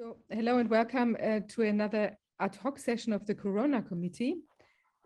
[0.00, 4.36] So, hello and welcome uh, to another ad hoc session of the Corona Committee.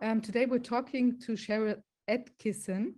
[0.00, 2.92] Um, today we're talking to Sharyl Attkisson,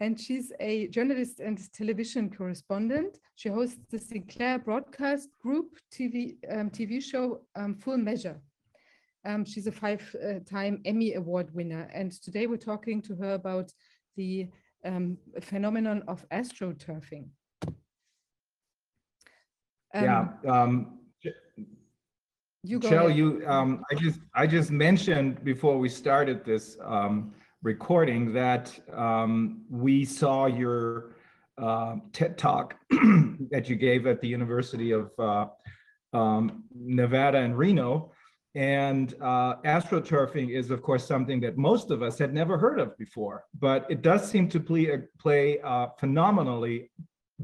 [0.00, 3.20] and she's a journalist and television correspondent.
[3.36, 8.38] She hosts the Sinclair Broadcast Group TV, um, TV show um, Full Measure.
[9.24, 13.72] Um, she's a five-time Emmy Award winner, and today we're talking to her about
[14.18, 14.48] the
[14.84, 17.28] um, phenomenon of astroturfing.
[19.94, 20.98] Yeah, Um, um,
[22.64, 23.16] you go ahead.
[23.16, 29.62] you, um, I just, I just mentioned before we started this, um, recording that, um,
[29.70, 31.16] we saw your,
[31.58, 32.76] uh, TED Talk
[33.50, 35.46] that you gave at the University of, uh,
[36.14, 38.12] um, Nevada and Reno.
[38.54, 42.96] And, uh, astroturfing is of course something that most of us had never heard of
[42.96, 46.90] before, but it does seem to play, a- play a phenomenally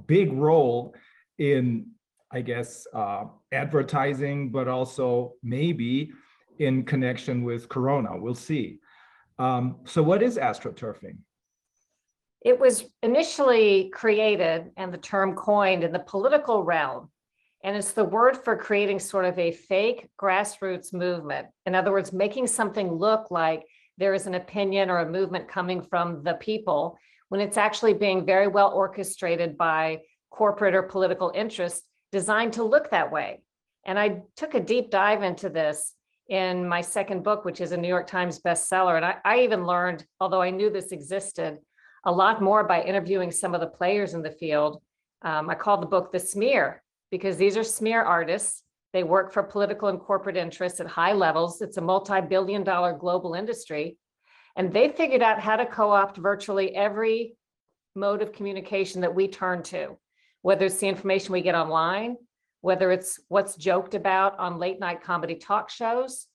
[0.06, 0.94] big role
[1.38, 1.86] in
[2.32, 6.12] I guess, uh, advertising, but also maybe
[6.58, 8.10] in connection with Corona.
[8.16, 8.78] We'll see.
[9.38, 11.16] Um, so, what is astroturfing?
[12.42, 17.10] It was initially created and the term coined in the political realm.
[17.62, 21.48] And it's the word for creating sort of a fake grassroots movement.
[21.66, 23.64] In other words, making something look like
[23.98, 26.96] there is an opinion or a movement coming from the people
[27.28, 32.90] when it's actually being very well orchestrated by corporate or political interests designed to look
[32.90, 33.42] that way.
[33.84, 35.94] And I took a deep dive into this
[36.28, 38.96] in my second book, which is a New York Times bestseller.
[38.96, 41.58] And I, I even learned, although I knew this existed,
[42.04, 44.80] a lot more by interviewing some of the players in the field.
[45.22, 48.62] Um, I called the book The Smear because these are smear artists.
[48.92, 51.60] They work for political and corporate interests at high levels.
[51.60, 53.98] It's a multi billion dollar global industry.
[54.56, 57.36] And they figured out how to co opt virtually every
[57.94, 59.98] mode of communication that we turn to,
[60.42, 62.16] whether it's the information we get online,
[62.60, 66.26] whether it's what's joked about on late night comedy talk shows,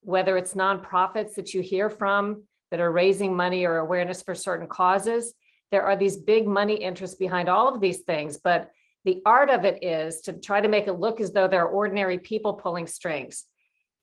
[0.00, 4.66] whether it's nonprofits that you hear from that are raising money or awareness for certain
[4.66, 5.34] causes.
[5.70, 8.70] There are these big money interests behind all of these things, but
[9.04, 11.68] the art of it is to try to make it look as though there are
[11.68, 13.44] ordinary people pulling strings.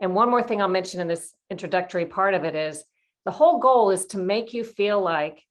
[0.02, 2.84] And one more thing I'll mention in this introductory part of it is
[3.26, 5.42] the whole goal is to make you feel like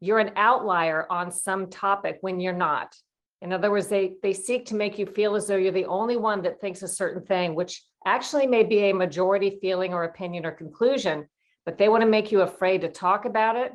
[0.00, 2.94] you're an outlier on some topic when you're not.
[3.44, 6.16] In other words, they, they seek to make you feel as though you're the only
[6.16, 10.46] one that thinks a certain thing, which actually may be a majority feeling or opinion
[10.46, 11.28] or conclusion,
[11.66, 13.72] but they want to make you afraid to talk about it.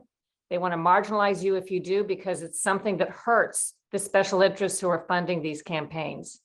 [0.49, 4.41] They want to marginalize you if you do because it's something that hurts the special
[4.41, 6.41] interests who are funding these campaigns.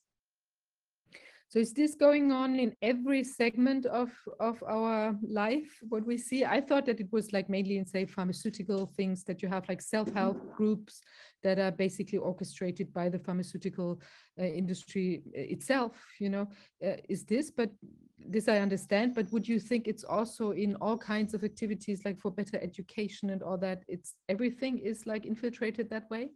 [1.49, 6.43] So is this going on in every segment of, of our life, what we see?
[6.43, 9.81] I thought that it was like mainly in, say, pharmaceutical things that you have like
[9.81, 11.01] self-help groups
[11.45, 14.01] that are basically orchestrated by the pharmaceutical
[14.39, 16.47] uh, industry uh, itself, you know,
[16.83, 17.69] uh, is this, but
[18.17, 22.19] this I understand, but would you think it's also in all kinds of activities like
[22.19, 26.29] for better education and all that, it's everything is like infiltrated that way?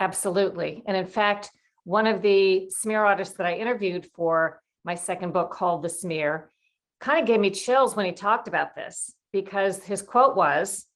[0.00, 0.82] Absolutely.
[0.86, 1.50] And in fact,
[1.84, 6.50] one of the smear artists that I interviewed for my second book called The Smear
[6.98, 10.87] kind of gave me chills when he talked about this because his quote was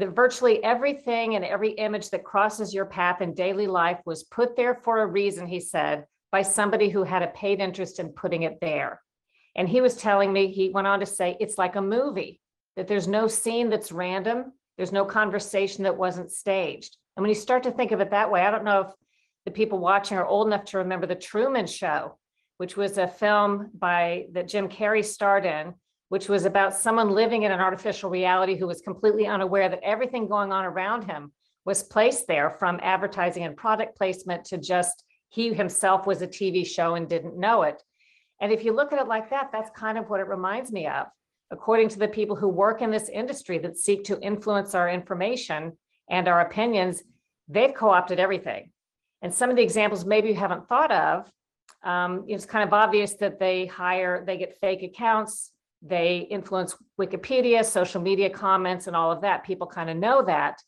[0.00, 4.56] that virtually everything and every image that crosses your path in daily life was put
[4.56, 8.42] there for a reason, he said, by somebody who had a paid interest in putting
[8.42, 9.00] it there.
[9.56, 12.40] And he was telling me, he went on to say, it's like a movie,
[12.76, 16.96] that there's no scene that's random, there's no conversation that wasn't staged.
[17.16, 18.92] And when you start to think of it that way, I don't know if
[19.44, 22.16] the people watching are old enough to remember the Truman Show,
[22.58, 25.74] which was a film by that Jim Carrey starred in,
[26.10, 30.26] which was about someone living in an artificial reality who was completely unaware that everything
[30.26, 31.32] going on around him
[31.64, 36.66] was placed there from advertising and product placement to just he himself was a TV
[36.66, 37.80] show and didn't know it.
[38.40, 40.88] And if you look at it like that, that's kind of what it reminds me
[40.88, 41.06] of.
[41.52, 45.78] According to the people who work in this industry that seek to influence our information
[46.08, 47.04] and our opinions,
[47.46, 48.72] they've co opted everything.
[49.22, 51.30] And some of the examples maybe you haven't thought of,
[51.84, 55.52] um, it's kind of obvious that they hire, they get fake accounts,
[55.82, 59.44] they influence Wikipedia, social media comments, and all of that.
[59.44, 60.60] People kind of know that.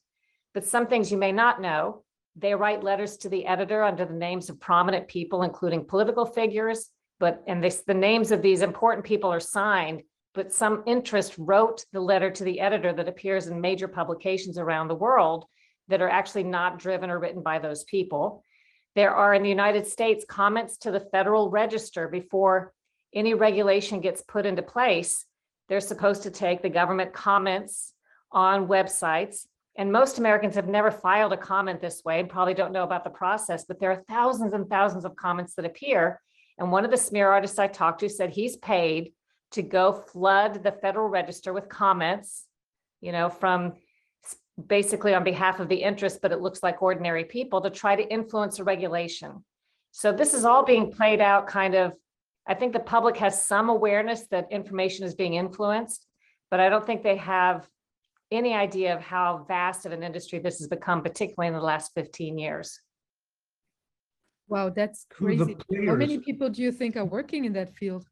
[0.55, 2.03] But some things you may not know.
[2.37, 6.89] They write letters to the editor under the names of prominent people, including political figures.
[7.21, 10.03] But and this, the names of these important people are signed,
[10.35, 14.89] but some interest wrote the letter to the editor that appears in major publications around
[14.89, 15.45] the world
[15.89, 18.43] that are actually not driven or written by those people.
[18.95, 22.73] There are in the United States comments to the Federal Register before
[23.15, 25.25] any regulation gets put into place.
[25.69, 27.93] They're supposed to take the government comments
[28.31, 29.47] on websites.
[29.77, 33.05] And most Americans have never filed a comment this way and probably don't know about
[33.05, 36.21] the process, but there are thousands and thousands of comments that appear.
[36.59, 39.13] And one of the smear artists I talked to said he's paid
[39.53, 42.47] to go flood the Federal Register with comments,
[43.01, 43.75] you know, from
[44.67, 48.13] basically on behalf of the interest, but it looks like ordinary people to try to
[48.13, 49.45] influence a regulation.
[49.93, 51.95] So this is all being played out kind of,
[52.47, 56.07] I think the public has some awareness that information is being influenced,
[56.51, 57.69] but I don't think they have
[58.31, 61.93] any idea of how vast of an industry this has become, particularly in the last
[61.95, 62.81] 15 years.
[64.49, 65.87] Wow, that's Who the crazy.
[65.87, 68.07] How many players- people do you think are working in that field?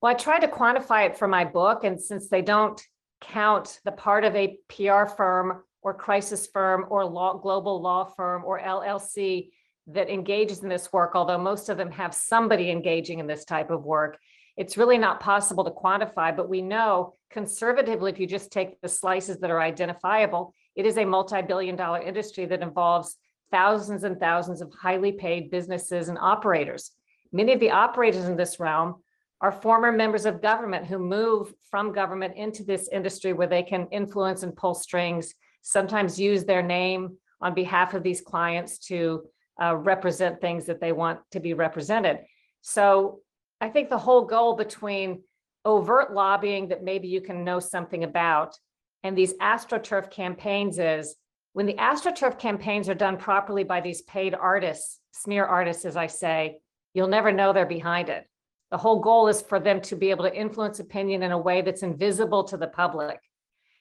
[0.00, 2.80] Well, I tried to quantify it for my book, and since they don't
[3.20, 8.44] count the part of a PR firm or crisis firm or law, global law firm
[8.44, 9.50] or LLC
[9.92, 13.70] that engages in this work, although most of them have somebody engaging in this type
[13.70, 14.18] of work,
[14.56, 18.88] it's really not possible to quantify, but we know conservatively, if you just take the
[18.88, 23.16] slices that are identifiable, it is a multi-billion dollar industry that involves
[23.50, 26.90] thousands and thousands of highly paid businesses and operators.
[27.32, 28.96] Many of the operators in this realm
[29.40, 33.88] are former members of government who move from government into this industry where they can
[33.90, 39.22] influence and pull strings, sometimes use their name on behalf of these clients to
[39.60, 42.18] uh, represent things that they want to be represented.
[42.62, 43.20] So
[43.60, 45.22] I think the whole goal between
[45.64, 48.56] overt lobbying that maybe you can know something about
[49.02, 51.16] and these astroturf campaigns is
[51.52, 56.06] when the astroturf campaigns are done properly by these paid artists, smear artists, as I
[56.06, 56.58] say,
[56.94, 58.26] you'll never know they're behind it.
[58.70, 61.62] The whole goal is for them to be able to influence opinion in a way
[61.62, 63.18] that's invisible to the public.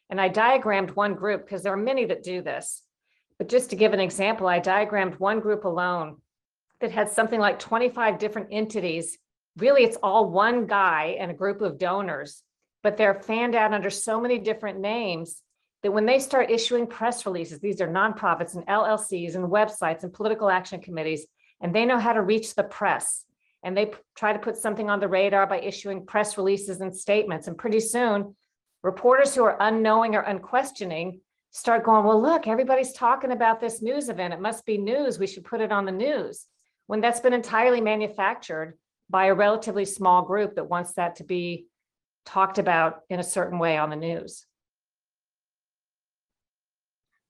[0.10, 2.82] And I diagrammed one group because there are many that do this.
[3.40, 6.18] But just to give an example, I diagrammed one group alone
[6.82, 9.18] that had something like 25 different entities.
[9.58, 12.44] Really, it's all one guy and a group of donors,
[12.84, 15.42] but they're fanned out under so many different names
[15.84, 20.14] that when they start issuing press releases, these are nonprofits and LLCs and websites and
[20.14, 21.26] political action committees,
[21.62, 23.24] and they know how to reach the press.
[23.64, 27.48] And they try to put something on the radar by issuing press releases and statements.
[27.48, 28.36] And pretty soon,
[28.84, 31.22] reporters who are unknowing or unquestioning
[31.52, 34.34] start going, well, look, everybody's talking about this news event.
[34.34, 35.20] It must be news.
[35.20, 36.46] We should put it on the news.
[36.88, 38.78] When that's been entirely manufactured
[39.10, 41.68] by a relatively small group that wants that to be
[42.26, 44.46] talked about in a certain way on the news.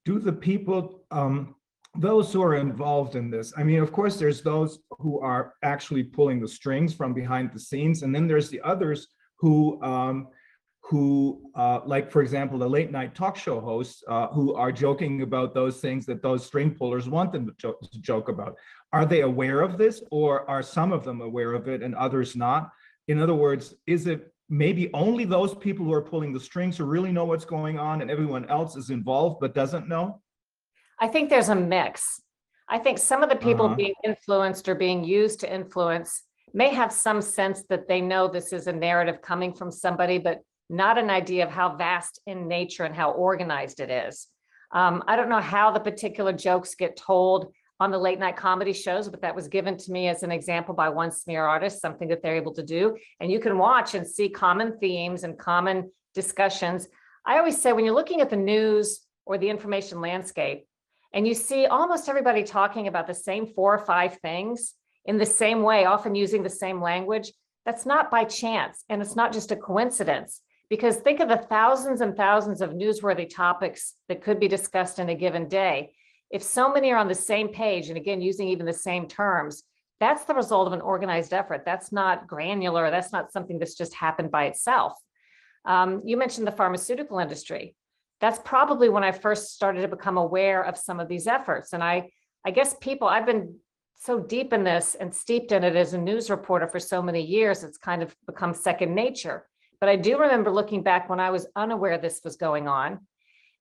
[0.10, 1.56] do the people, um,
[1.95, 6.04] those who are involved in this, I mean, of course, there's those who are actually
[6.04, 9.07] pulling the strings from behind the scenes, and then there's the others
[9.38, 10.27] who, um,
[10.89, 15.21] who, uh, like, for example, the late night talk show hosts, uh, who are joking
[15.21, 18.56] about those things that those string pullers want them to joke, to joke about.
[18.91, 22.36] Are they aware of this, or are some of them aware of it and others
[22.36, 22.71] not?
[23.07, 26.86] In other words, is it maybe only those people who are pulling the strings who
[26.86, 30.21] really know what's going on and everyone else is involved but doesn't know?
[31.00, 32.19] I think there's a mix.
[32.68, 33.75] I think some of the people Uh-huh.
[33.75, 38.51] being influenced or being used to influence may have some sense that they know this
[38.53, 42.83] is a narrative coming from somebody, but not an idea of how vast in nature
[42.83, 44.27] and how organized it is.
[44.71, 48.74] Um, I don't know how the particular jokes get told on the late night comedy
[48.74, 52.10] shows, but that was given to me as an example by one smear artist, something
[52.10, 52.98] that they're able to do.
[53.19, 56.88] And you can watch and see common themes and common discussions.
[57.25, 60.66] I always say when you're looking at the news or the information landscape,
[61.13, 64.74] and you see almost everybody talking about the same four or five things
[65.06, 67.31] in the same way, often using the same language.
[67.66, 68.83] That's not by chance.
[68.90, 70.42] And it's not just a coincidence.
[70.69, 75.09] Because think of the thousands and thousands of newsworthy topics that could be discussed in
[75.09, 75.94] a given day.
[76.30, 79.64] If so many are on the same page, and again, using even the same terms,
[79.99, 81.64] that's the result of an organized effort.
[81.66, 82.92] That's not granular.
[82.92, 84.94] That's not something that's just happened by itself.
[85.66, 87.76] Um, you mentioned the pharmaceutical industry
[88.19, 91.73] that's probably when I first started to become aware of some of these efforts.
[91.73, 92.09] And I,
[92.45, 93.56] I guess people, I've been
[93.95, 97.21] so deep in this and steeped in it as a news reporter for so many
[97.21, 99.45] years, it's kind of become second nature.
[99.80, 103.00] But I do remember looking back when I was unaware this was going on.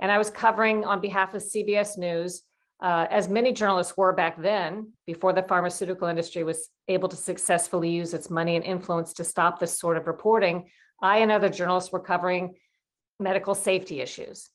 [0.01, 2.43] And I was covering on behalf of CBS News,
[2.81, 7.91] uh, as many journalists were back then, before the pharmaceutical industry was able to successfully
[7.91, 10.69] use its money and influence to stop this sort of reporting.
[11.03, 12.55] I and other journalists were covering
[13.19, 14.49] medical safety issues.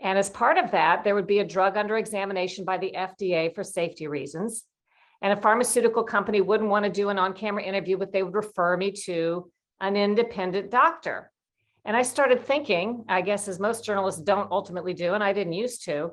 [0.00, 3.54] And as part of that, there would be a drug under examination by the FDA
[3.54, 4.64] for safety reasons.
[5.22, 8.76] And a pharmaceutical company wouldn't want to do an on-camera interview, but they would refer
[8.76, 9.50] me to
[9.84, 11.30] an independent doctor.
[11.84, 15.52] And I started thinking, I guess as most journalists don't ultimately do, and I didn't
[15.52, 16.12] used to,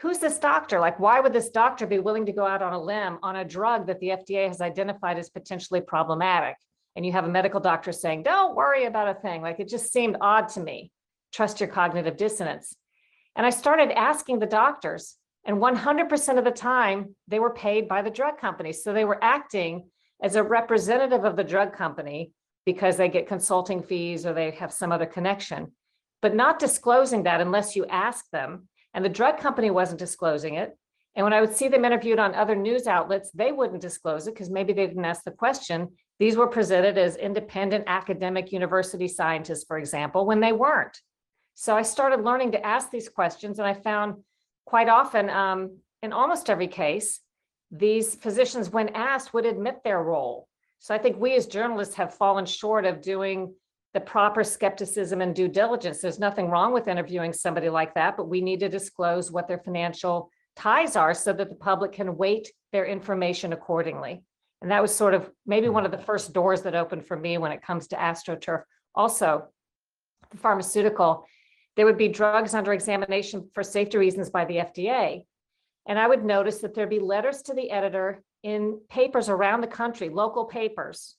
[0.00, 0.78] who's this doctor?
[0.80, 3.44] Like, why would this doctor be willing to go out on a limb on a
[3.44, 6.56] drug that the FDA has identified as potentially problematic?
[6.96, 9.40] And you have a medical doctor saying, don't worry about a thing.
[9.40, 10.90] Like, it just seemed odd to me
[11.32, 12.76] trust your cognitive dissonance.
[13.34, 18.02] And I started asking the doctors, and 100% of the time, they were paid by
[18.02, 18.72] the drug company.
[18.72, 19.88] So they were acting
[20.22, 22.30] as a representative of the drug company
[22.66, 25.72] because they get consulting fees or they have some other connection,
[26.22, 28.68] but not disclosing that unless you ask them.
[28.94, 30.76] And the drug company wasn't disclosing it.
[31.16, 34.34] And when I would see them interviewed on other news outlets, they wouldn't disclose it
[34.34, 35.90] because maybe they didn't ask the question.
[36.18, 40.96] These were presented as independent academic university scientists, for example, when they weren't.
[41.54, 44.24] So I started learning to ask these questions and I found
[44.64, 47.20] quite often, um, in almost every case,
[47.70, 50.48] these physicians, when asked, would admit their role.
[50.84, 53.54] So I think we as journalists have fallen short of doing
[53.94, 56.02] the proper skepticism and due diligence.
[56.02, 59.56] There's nothing wrong with interviewing somebody like that, but we need to disclose what their
[59.56, 64.22] financial ties are so that the public can weight their information accordingly.
[64.60, 67.38] And that was sort of maybe one of the first doors that opened for me
[67.38, 68.64] when it comes to AstroTurf.
[68.94, 69.46] Also,
[70.32, 71.24] the pharmaceutical,
[71.76, 75.24] there would be drugs under examination for safety reasons by the FDA.
[75.88, 79.66] And I would notice that there'd be letters to the editor in papers around the
[79.66, 81.16] country, local papers,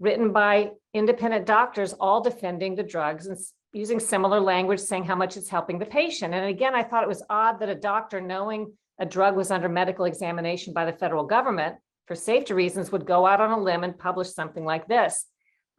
[0.00, 3.38] written by independent doctors, all defending the drugs and
[3.72, 6.34] using similar language, saying how much it's helping the patient.
[6.34, 9.68] And again, I thought it was odd that a doctor, knowing a drug was under
[9.68, 11.76] medical examination by the federal government
[12.06, 15.26] for safety reasons, would go out on a limb and publish something like this.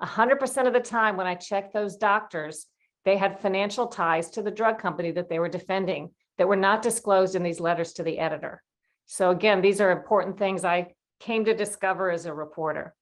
[0.02, 2.68] Hundred percent of the time, when I checked those doctors,
[3.04, 6.82] they had financial ties to the drug company that they were defending that were not
[6.82, 8.62] disclosed in these letters to the editor.
[9.06, 12.96] So again, these are important things I came to discover as a reporter.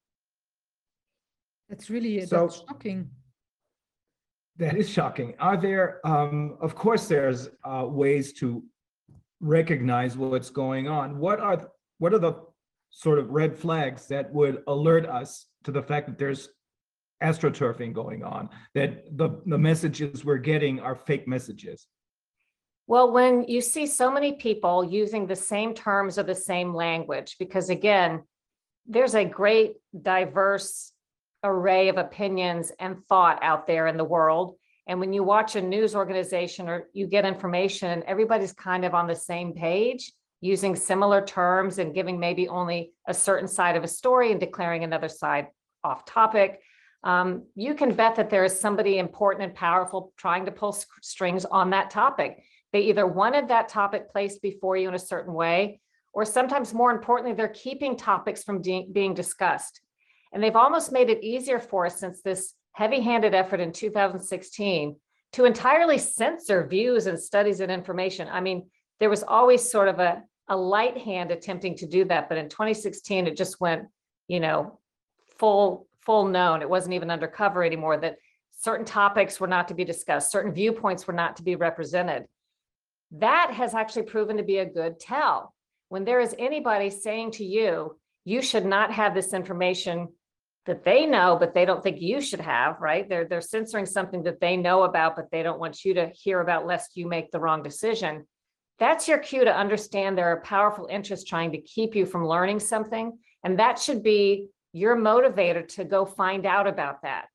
[1.69, 3.09] That's really, So- that's shocking.
[4.57, 5.33] That is shocking.
[5.39, 8.63] Are there, um, of course, there's, uh, ways to
[9.39, 11.17] recognize what's going on.
[11.17, 12.35] What are, what are the
[12.91, 16.49] sort of red flags that would alert us to the fact that there's
[17.23, 21.87] astroturfing going on, that the, the messages we're getting are fake messages?
[22.85, 27.37] Well, when you see so many people using the same terms or the same language,
[27.39, 28.23] because again,
[28.85, 30.91] there's a great diverse
[31.43, 34.55] array of opinions and thought out there in the world.
[34.87, 39.07] And when you watch a news organization or you get information, everybody's kind of on
[39.07, 40.11] the same page,
[40.41, 44.83] using similar terms and giving maybe only a certain side of a story and declaring
[44.83, 45.47] another side
[45.85, 46.59] off topic.
[47.05, 51.45] Um, you can bet that there is somebody important and powerful trying to pull strings
[51.45, 52.43] on that topic.
[52.73, 55.79] They either wanted that topic placed before you in a certain way,
[56.11, 59.79] or sometimes more importantly, they're keeping topics from being discussed.
[60.33, 64.95] And they've almost made it easier for us since this heavy-handed effort in 2016
[65.33, 68.27] to entirely censor views and studies and information.
[68.31, 68.67] I mean,
[68.99, 72.49] there was always sort of a, a light hand attempting to do that, but in
[72.49, 73.83] 2016, it just went,
[74.27, 74.79] you know,
[75.37, 76.61] full, full known.
[76.61, 78.17] It wasn't even undercover anymore that
[78.59, 82.25] certain topics were not to be discussed, certain viewpoints were not to be represented.
[83.13, 85.53] That has actually proven to be a good tell.
[85.89, 90.07] When there is anybody saying to you, you should not have this information
[90.65, 93.07] that they know, but they don't think you should have, right?
[93.07, 96.39] They're, they're censoring something that they know about, but they don't want you to hear
[96.39, 98.25] about lest you make the wrong decision.
[98.79, 102.61] That's your cue to understand there are powerful interests trying to keep you from learning
[102.61, 103.17] something.
[103.43, 107.25] And that should be your motivator to go find out about that.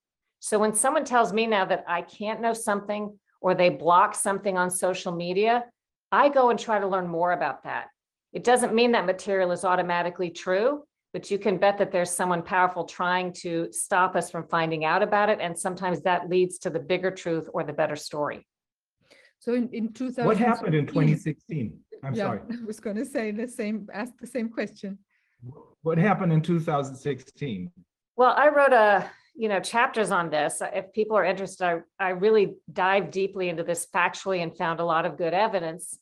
[0.40, 4.56] So when someone tells me now that I can't know something or they block something
[4.56, 5.64] on social media,
[6.10, 7.88] I go and try to learn more about that.
[8.32, 12.42] It doesn't mean that material is automatically true, but you can bet that there's someone
[12.42, 15.38] powerful trying to stop us from finding out about it.
[15.40, 18.46] And sometimes that leads to the bigger truth or the better story.
[19.38, 20.26] So in, in two thousand.
[20.26, 21.78] What happened in 2016?
[22.04, 22.40] I'm Yeah, sorry.
[22.50, 24.98] I was gonna say the same, ask the same question.
[25.82, 27.70] What happened in 2016?
[28.16, 30.60] Well, I wrote a, you know, chapters on this.
[30.74, 34.84] If people are interested, I, I really dive deeply into this factually and found a
[34.84, 35.96] lot of good evidence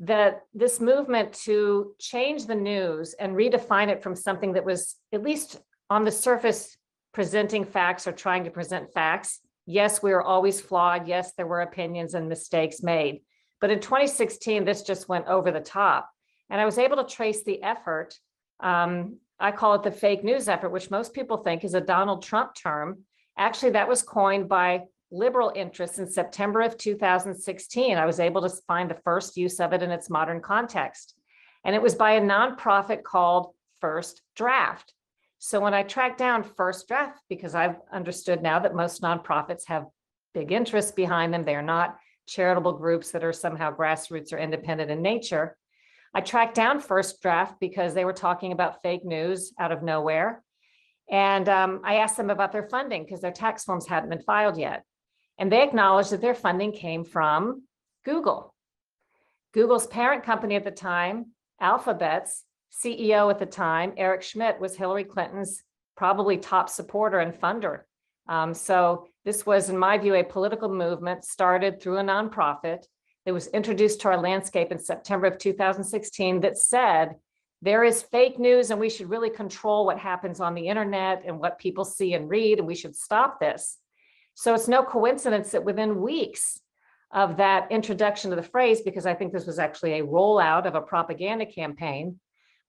[0.00, 5.22] that this movement to change the news and redefine it from something that was at
[5.22, 6.76] least on the surface
[7.14, 9.38] presenting facts or trying to present facts.
[9.64, 11.06] Yes, we were always flawed.
[11.06, 13.22] Yes, there were opinions and mistakes made.
[13.60, 16.10] But in 2016, this just went over the top.
[16.50, 18.18] And I was able to trace the effort
[18.60, 22.22] um, I call it the fake news effort, which most people think is a Donald
[22.22, 23.04] Trump term.
[23.36, 27.96] Actually, that was coined by liberal interests in September of 2016.
[27.96, 31.14] I was able to find the first use of it in its modern context.
[31.64, 34.92] And it was by a nonprofit called First Draft.
[35.38, 39.86] So when I tracked down First Draft, because I've understood now that most nonprofits have
[40.34, 44.90] big interests behind them, they are not charitable groups that are somehow grassroots or independent
[44.90, 45.56] in nature.
[46.14, 50.42] I tracked down First Draft because they were talking about fake news out of nowhere.
[51.10, 54.58] And um, I asked them about their funding because their tax forms hadn't been filed
[54.58, 54.84] yet.
[55.38, 57.62] And they acknowledged that their funding came from
[58.04, 58.54] Google.
[59.54, 65.04] Google's parent company at the time, Alphabet's CEO at the time, Eric Schmidt, was Hillary
[65.04, 65.62] Clinton's
[65.96, 67.80] probably top supporter and funder.
[68.28, 72.84] Um, so this was, in my view, a political movement started through a nonprofit
[73.28, 77.14] that was introduced to our landscape in September of 2016 that said
[77.60, 81.38] there is fake news and we should really control what happens on the internet and
[81.38, 83.76] what people see and read, and we should stop this.
[84.32, 86.58] So it's no coincidence that within weeks
[87.12, 90.74] of that introduction of the phrase, because I think this was actually a rollout of
[90.74, 92.18] a propaganda campaign,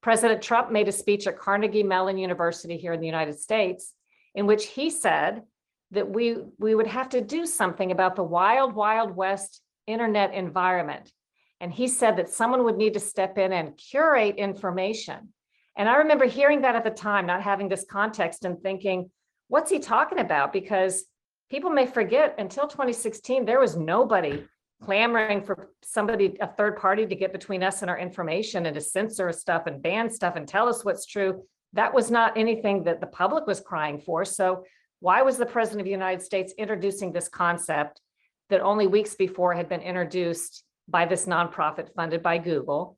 [0.01, 3.93] President Trump made a speech at Carnegie Mellon University here in the United States
[4.35, 5.43] in which he said
[5.91, 11.11] that we, we would have to do something about the wild, wild west internet environment.
[11.59, 15.33] And he said that someone would need to step in and curate information.
[15.75, 19.09] And I remember hearing that at the time, not having this context and thinking,
[19.47, 20.53] what's he talking about?
[20.53, 21.05] Because
[21.49, 24.43] people may forget until 2016, there was nobody
[24.81, 28.81] clamoring for somebody, a third party to get between us and our information and to
[28.81, 31.43] censor stuff and ban stuff and tell us what's true.
[31.73, 34.23] That was not anything that the public was crying for.
[34.23, 34.63] So
[35.01, 38.01] why was the president of the United States introducing this concept
[38.49, 42.97] that only weeks before had been introduced by this nonprofit funded by Google?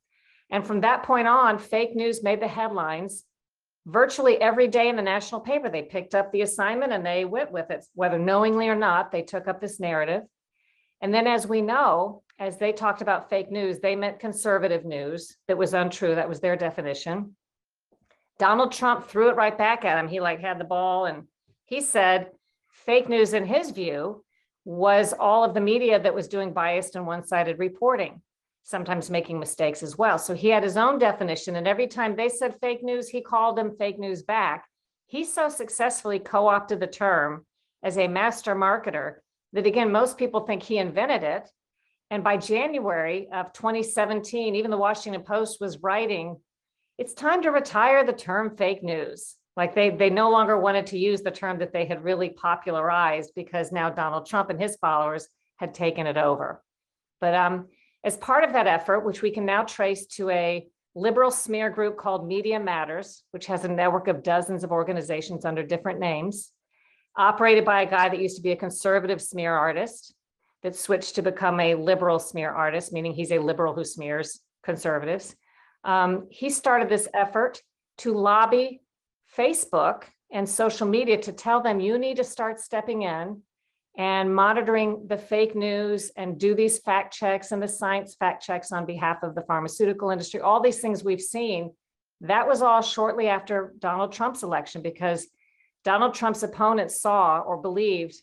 [0.50, 3.24] And from that point on, fake news made the headlines
[3.86, 5.68] virtually every day in the national paper.
[5.68, 9.22] They picked up the assignment and they went with it, whether knowingly or not, they
[9.22, 10.22] took up this narrative.
[11.00, 15.36] And then, as we know, as they talked about fake news, they meant conservative news
[15.48, 16.14] that was untrue.
[16.14, 17.36] That was their definition.
[18.38, 20.08] Donald Trump threw it right back at him.
[20.08, 21.24] He like had the ball and
[21.64, 22.30] he said
[22.70, 24.24] fake news in his view
[24.64, 28.22] was all of the media that was doing biased and one-sided reporting,
[28.62, 30.18] sometimes making mistakes as well.
[30.18, 33.56] So he had his own definition and every time they said fake news, he called
[33.56, 34.66] them fake news back.
[35.06, 37.44] He so successfully co-opted the term
[37.82, 39.16] as a master marketer
[39.52, 41.50] that again, most people think he invented it.
[42.10, 46.36] And by January of 2017, even the Washington Post was writing,
[46.98, 49.36] it's time to retire the term fake news.
[49.56, 53.32] Like they, they no longer wanted to use the term that they had really popularized
[53.36, 56.62] because now Donald Trump and his followers had taken it over.
[57.20, 57.68] But um,
[58.04, 61.96] as part of that effort, which we can now trace to a liberal smear group
[61.96, 66.50] called Media Matters, which has a network of dozens of organizations under different names,
[67.16, 70.14] operated by a guy that used to be a conservative smear artist
[70.62, 75.34] that switched to become a liberal smear artist, meaning he's a liberal who smears conservatives.
[75.84, 77.60] Um, he started this effort
[77.98, 78.81] to lobby
[79.36, 83.42] Facebook and social media to tell them you need to start stepping in
[83.96, 88.72] and monitoring the fake news and do these fact checks and the science fact checks
[88.72, 91.70] on behalf of the pharmaceutical industry, all these things we've seen.
[92.22, 95.26] That was all shortly after Donald Trump's election because
[95.84, 98.16] Donald Trump's opponents saw or believed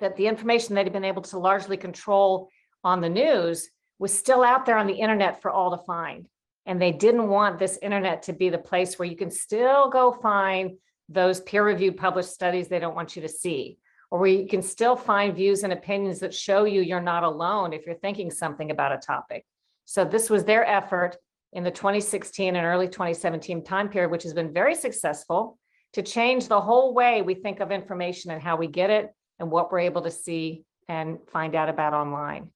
[0.00, 2.50] that the information they'd been able to largely control
[2.82, 6.28] on the news was still out there on the internet for all to find.
[6.66, 10.12] And they didn't want this internet to be the place where you can still go
[10.12, 10.72] find
[11.08, 13.78] those peer-reviewed published studies they don't want you to see,
[14.10, 17.72] or where you can still find views and opinions that show you you're not alone
[17.72, 19.46] if you're thinking something about a topic.
[19.84, 21.16] So this was their effort
[21.52, 25.58] in the 2016 and early 2017 time period, which has been very successful
[25.92, 29.50] to change the whole way we think of information and how we get it and
[29.50, 32.50] what we're able to see and find out about online.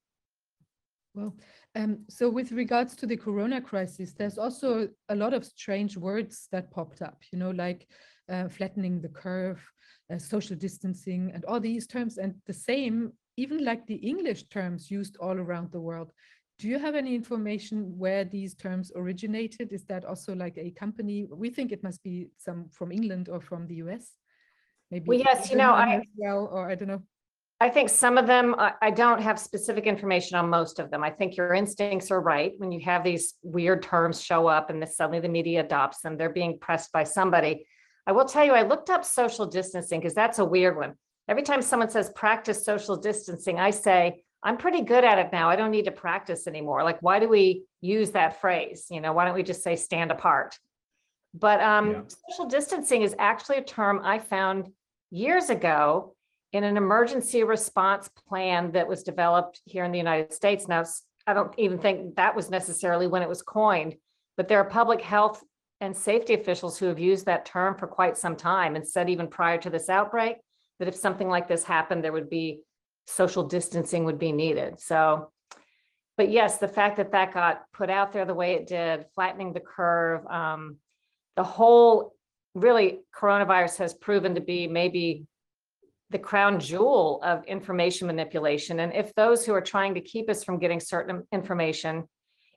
[1.14, 1.34] Well,
[1.76, 6.48] um, so with regards to the corona crisis, there's also a lot of strange words
[6.50, 7.86] that popped up, you know, like
[8.28, 9.60] uh, flattening the curve,
[10.12, 12.18] uh, social distancing, and all these terms.
[12.18, 16.12] And the same, even like the English terms used all around the world.
[16.58, 19.72] Do you have any information where these terms originated?
[19.72, 21.26] Is that also like a company?
[21.30, 24.10] We think it must be some from England or from the US.
[24.90, 25.08] Maybe.
[25.08, 27.02] Well, yes, you know, I- Well, or I don't know.
[27.62, 31.04] I think some of them, I, I don't have specific information on most of them.
[31.04, 32.52] I think your instincts are right.
[32.56, 36.16] When you have these weird terms show up and then suddenly the media adopts them,
[36.16, 37.66] they're being pressed by somebody.
[38.06, 40.94] I will tell you, I looked up social distancing because that's a weird one.
[41.28, 45.50] Every time someone says practice social distancing, I say, I'm pretty good at it now.
[45.50, 46.82] I don't need to practice anymore.
[46.82, 48.86] Like, why do we use that phrase?
[48.90, 50.58] You know, why don't we just say stand apart?
[51.34, 51.78] But Yeah.
[51.78, 54.72] um, social distancing is actually a term I found
[55.10, 56.16] years ago
[56.52, 60.66] in an emergency response plan that was developed here in the United States.
[60.66, 60.84] Now,
[61.26, 63.94] I don't even think that was necessarily when it was coined,
[64.36, 65.42] but there are public health
[65.80, 69.28] and safety officials who have used that term for quite some time and said even
[69.28, 70.36] prior to this outbreak
[70.78, 72.60] that if something like this happened, there would be
[73.06, 74.80] social distancing would be needed.
[74.80, 75.30] So,
[76.16, 79.52] but yes, the fact that that got put out there the way it did, flattening
[79.52, 80.76] the curve, um,
[81.36, 82.14] the whole
[82.54, 85.24] really coronavirus has proven to be maybe
[86.10, 88.80] the crown jewel of information manipulation.
[88.80, 92.04] And if those who are trying to keep us from getting certain information,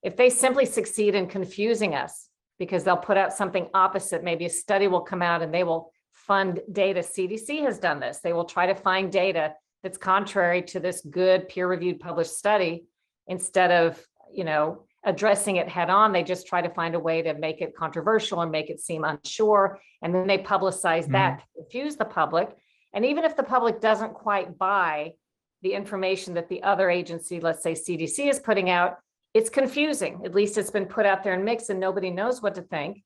[0.01, 4.23] if they simply succeed in confusing us because they'll put out something opposite.
[4.23, 7.01] Maybe a study will come out and they will fund data.
[7.01, 8.19] CDC has done this.
[8.19, 12.85] They will try to find data that's contrary to this good peer-reviewed published study
[13.27, 16.13] instead of, you know, addressing it head on.
[16.13, 19.03] They just try to find a way to make it controversial and make it seem
[19.03, 19.79] unsure.
[20.01, 21.39] And then they publicize that, mm-hmm.
[21.39, 22.55] to confuse the public.
[22.93, 25.13] And even if the public doesn't quite buy
[25.61, 28.97] the information that the other agency, let's say CDC is putting out,
[29.33, 30.21] it's confusing.
[30.25, 33.03] At least it's been put out there and mixed and nobody knows what to think.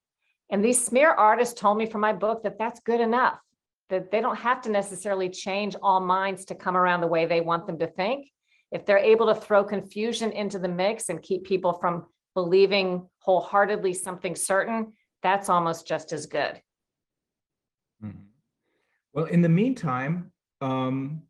[0.50, 3.40] And these smear artists told me from my book that that's good enough,
[3.90, 7.42] that they don't have to necessarily change all minds to come around the way they
[7.42, 8.30] want them to think.
[8.72, 13.94] If they're able to throw confusion into the mix and keep people from believing wholeheartedly
[13.94, 16.62] something certain, that's almost just as good.
[18.04, 18.27] Mhm.
[19.18, 21.24] Well, in the meantime, um,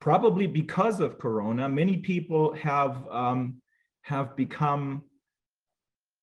[0.00, 3.60] probably because of Corona, many people have um,
[4.00, 5.02] have become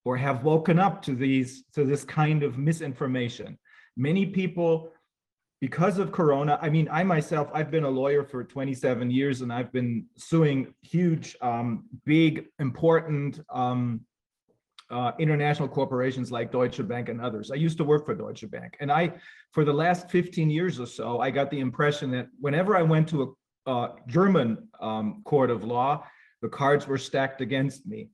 [0.03, 3.59] or have woken up to these to this kind of misinformation.
[3.95, 4.93] Many people,
[5.59, 9.53] because of Corona, I mean, I myself, I've been a lawyer for 27 years and
[9.53, 14.01] I've been suing huge, um, big, important um,
[14.91, 17.49] uh, international corporations like Deutsche Bank and others.
[17.51, 19.13] I used to work for Deutsche Bank, and I,
[19.51, 23.07] for the last 15 years or so, I got the impression that whenever I went
[23.09, 26.03] to a uh, German um, court of law,
[26.41, 28.09] the cards were stacked against me,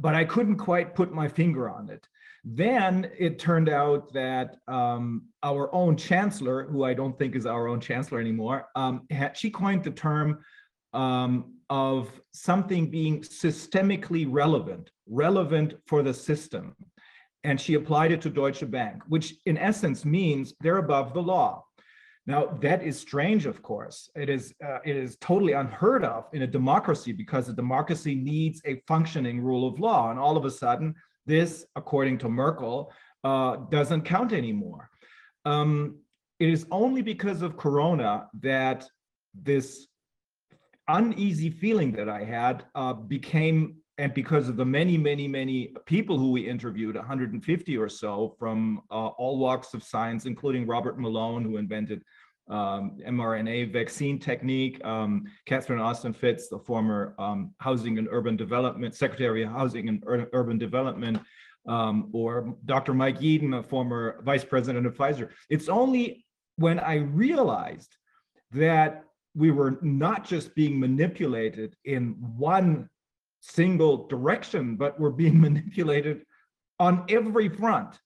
[0.00, 2.06] but I couldn't quite put my finger on it.
[2.44, 7.68] Then it turned out that um, our own chancellor, who I don't think is our
[7.68, 10.38] own chancellor anymore, um, had, she coined the term
[10.94, 16.74] um, of something being systemically relevant, relevant for the system.
[17.44, 21.64] And she applied it to Deutsche Bank, which in essence means they're above the law.
[22.26, 24.10] Now, that is strange, of course.
[24.14, 28.60] It is, uh, it is totally unheard of in a democracy because a democracy needs
[28.66, 30.10] a functioning rule of law.
[30.10, 32.92] And all of a sudden, this, according to Merkel,
[33.24, 34.90] uh, doesn't count anymore.
[35.46, 36.00] Um,
[36.38, 38.86] it is only because of Corona that
[39.34, 39.86] this
[40.88, 46.18] uneasy feeling that I had uh, became, and because of the many, many, many people
[46.18, 51.44] who we interviewed, 150 or so from uh, all walks of science, including Robert Malone,
[51.44, 52.02] who invented
[52.48, 58.94] um, mRNA vaccine technique, um, Catherine Austin Fitts, the former um, Housing and Urban Development
[58.94, 61.18] Secretary of Housing and Ur- Urban Development,
[61.66, 62.94] um, or Dr.
[62.94, 65.28] Mike Yeadon, a former Vice President of Pfizer.
[65.50, 66.24] It's only
[66.56, 67.94] when I realized
[68.52, 72.88] that we were not just being manipulated in one
[73.40, 76.22] single direction, but we're being manipulated
[76.78, 77.98] on every front.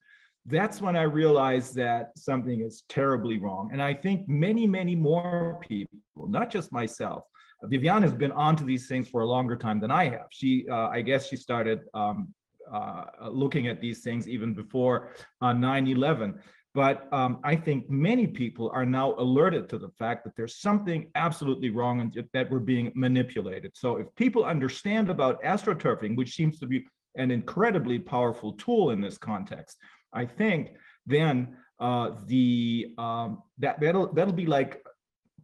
[0.46, 3.70] That's when I realized that something is terribly wrong.
[3.72, 7.24] And I think many, many more people, not just myself,
[7.64, 10.26] Viviane has been onto these things for a longer time than I have.
[10.30, 12.34] She, uh, I guess she started um,
[12.72, 16.40] uh, looking at these things even before uh, 9-11.
[16.74, 21.10] But um, I think many people are now alerted to the fact that there's something
[21.14, 23.72] absolutely wrong and that we're being manipulated.
[23.74, 29.02] So if people understand about astroturfing, which seems to be an incredibly powerful tool in
[29.02, 29.76] this context,
[30.14, 30.70] I think
[31.06, 34.82] then uh, the um, that that'll that'll be like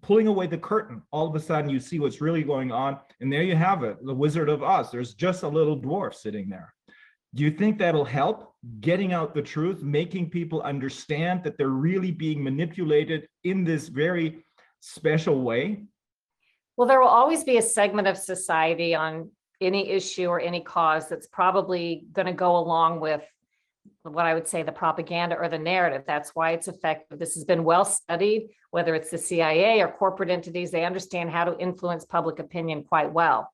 [0.00, 1.02] pulling away the curtain.
[1.10, 3.98] All of a sudden, you see what's really going on, and there you have it,
[4.04, 4.90] the Wizard of Oz.
[4.90, 6.72] There's just a little dwarf sitting there.
[7.34, 8.47] Do you think that'll help
[8.80, 14.44] getting out the truth, making people understand that they're really being manipulated in this very
[14.80, 15.84] special way?
[16.76, 21.08] Well, there will always be a segment of society on any issue or any cause
[21.08, 23.22] that's probably going to go along with
[24.02, 26.04] what I would say the propaganda or the narrative.
[26.06, 27.18] That's why it's effective.
[27.18, 31.44] This has been well studied, whether it's the CIA or corporate entities, they understand how
[31.44, 33.50] to influence public opinion quite well.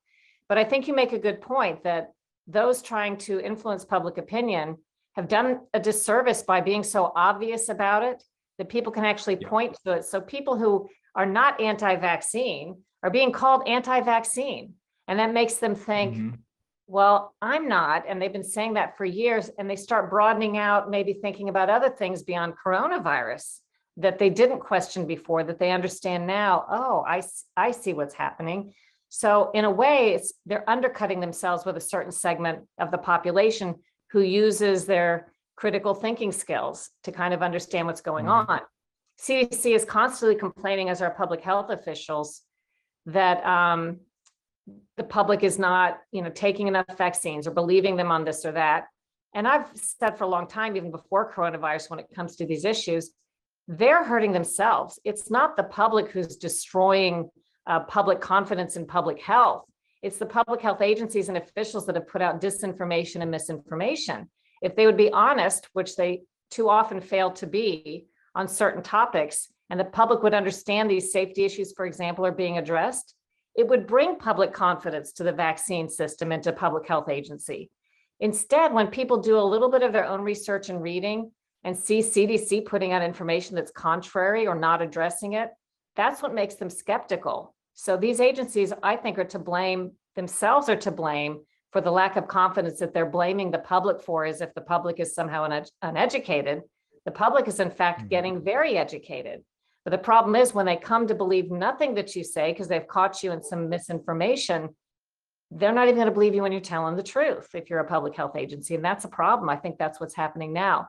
[0.48, 2.12] But I think you make a good point that
[2.46, 4.76] those trying to influence public opinion
[5.14, 8.22] have done a disservice by being so obvious about it
[8.58, 9.48] that people can actually Yeah.
[9.48, 10.04] point to it.
[10.04, 14.74] So people who are not anti-vaccine are being called anti-vaccine.
[15.06, 16.38] And that makes them think, Mhm.
[16.86, 18.04] well, I'm not.
[18.06, 19.48] And they've been saying that for years.
[19.50, 23.60] And they start broadening out, maybe thinking about other things beyond coronavirus
[23.96, 26.64] that they didn't question before, that they understand now.
[26.68, 27.22] Oh, I,
[27.56, 28.74] I see what's happening.
[29.08, 33.76] So in a way, it's they're undercutting themselves with a certain segment of the population
[34.14, 38.48] who uses their critical thinking skills to kind of understand what's going Mhm.
[38.48, 38.60] on.
[39.18, 42.42] CDC is constantly complaining as our public health officials
[43.06, 43.98] that um,
[44.96, 48.52] the public is not, you know, taking enough vaccines or believing them on this or
[48.52, 48.86] that.
[49.34, 52.64] And I've said for a long time, even before coronavirus, when it comes to these
[52.64, 53.12] issues,
[53.66, 55.00] they're hurting themselves.
[55.02, 57.30] It's not the public who's destroying
[57.66, 59.64] uh, public confidence in public health.
[60.04, 64.28] It's the public health agencies and officials that have put out disinformation and misinformation.
[64.60, 69.48] If they would be honest, which they too often fail to be on certain topics,
[69.70, 73.14] and the public would understand these safety issues, for example, are being addressed,
[73.56, 77.70] it would bring public confidence to the vaccine system and to public health agency.
[78.20, 81.30] Instead, when people do a little bit of their own research and reading
[81.64, 85.48] and see CDC putting out information that's contrary or not addressing it,
[85.96, 87.54] that's what makes them skeptical.
[87.74, 91.40] So these agencies, I think, are to blame, themselves are to blame
[91.72, 95.00] for the lack of confidence that they're blaming the public for as if the public
[95.00, 96.62] is somehow uned- uneducated.
[97.04, 98.08] The public is in fact Mhm.
[98.08, 99.44] getting very educated.
[99.84, 102.86] But the problem is when they come to believe nothing that you say because they've
[102.86, 104.74] caught you in some misinformation,
[105.50, 107.84] they're not even going to believe you when you're telling the truth if you're a
[107.84, 108.76] public health agency.
[108.76, 109.50] And that's a problem.
[109.50, 110.88] I think that's what's happening now.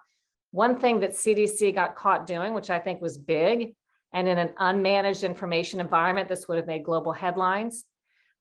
[0.51, 3.75] One thing that CDC got caught doing, which I think was big,
[4.13, 7.85] and in an unmanaged information environment, this would have made global headlines.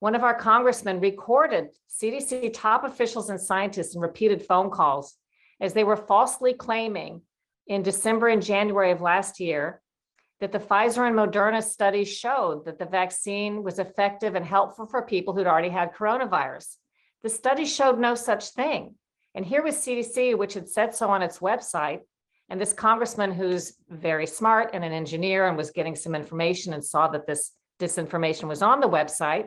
[0.00, 5.16] One of our congressmen recorded CDC top officials and scientists in repeated phone calls
[5.61, 7.22] as they were falsely claiming
[7.66, 9.81] in December and January of last year
[10.40, 15.03] that the Pfizer and Moderna studies showed that the vaccine was effective and helpful for
[15.03, 16.77] people who'd already had coronavirus.
[17.22, 18.96] The study showed no such thing.
[19.35, 22.00] And here was CDC, which had said so on its website.
[22.48, 26.85] And this congressman who's very smart and an engineer and was getting some information and
[26.85, 29.46] saw that this disinformation was on the website.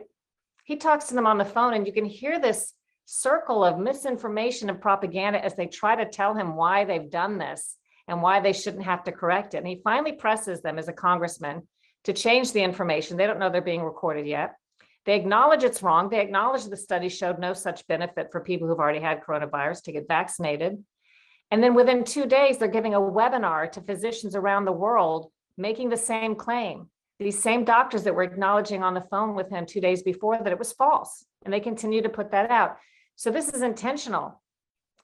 [0.64, 4.68] He talks to them on the phone and you can hear this circle of misinformation
[4.68, 8.52] and propaganda as they try to tell him why they've done this and why they
[8.52, 9.58] shouldn't have to correct it.
[9.58, 11.66] And he finally presses them as a congressman
[12.04, 13.16] to change the information.
[13.16, 14.56] They don't know they're being recorded yet.
[15.06, 16.10] They acknowledge it's wrong.
[16.10, 19.92] They acknowledge the study showed no such benefit for people who've already had coronavirus to
[19.92, 20.84] get vaccinated.
[21.50, 25.88] And then within two days, they're giving a webinar to physicians around the world making
[25.88, 26.88] the same claim.
[27.18, 30.52] These same doctors that were acknowledging on the phone with him two days before that
[30.52, 31.24] it was false.
[31.44, 32.76] And they continue to put that out.
[33.16, 34.40] So this is intentional.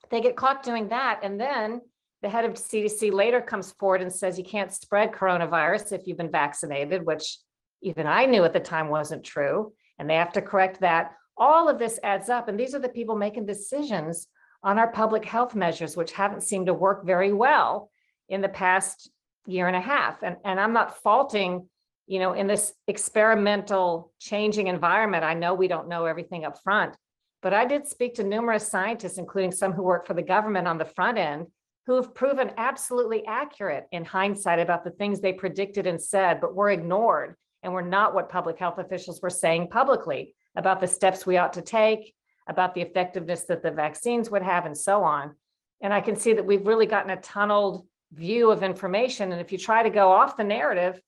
[0.09, 1.19] They get caught doing that.
[1.23, 1.81] And then
[2.21, 6.17] the head of CDC later comes forward and says you can't spread coronavirus if you've
[6.17, 7.37] been vaccinated, which
[7.81, 9.73] even I knew at the time wasn't true.
[9.99, 11.11] And they have to correct that.
[11.37, 12.47] All of this adds up.
[12.47, 14.27] And these are the people making decisions
[14.65, 17.91] on our public health measures, which haven't seemed to work very well
[18.27, 19.11] in the past
[19.45, 20.23] year and a half.
[20.23, 21.69] And, and I'm not faulting,
[22.07, 25.23] you know, in this experimental changing environment.
[25.23, 26.95] I know we don't know everything up front,
[27.43, 30.79] but I did speak to numerous scientists, including some who work for the government on
[30.79, 31.45] the front end,
[31.85, 36.55] who have proven absolutely accurate in hindsight about the things they predicted and said, but
[36.55, 41.23] were ignored and were not what public health officials were saying publicly about the steps
[41.23, 42.15] we ought to take,
[42.47, 45.35] about the effectiveness that the vaccines would have, and so on.
[45.81, 49.31] And I can see that we've really gotten a tunneled view of information.
[49.31, 51.01] And if you try to go off the narrative,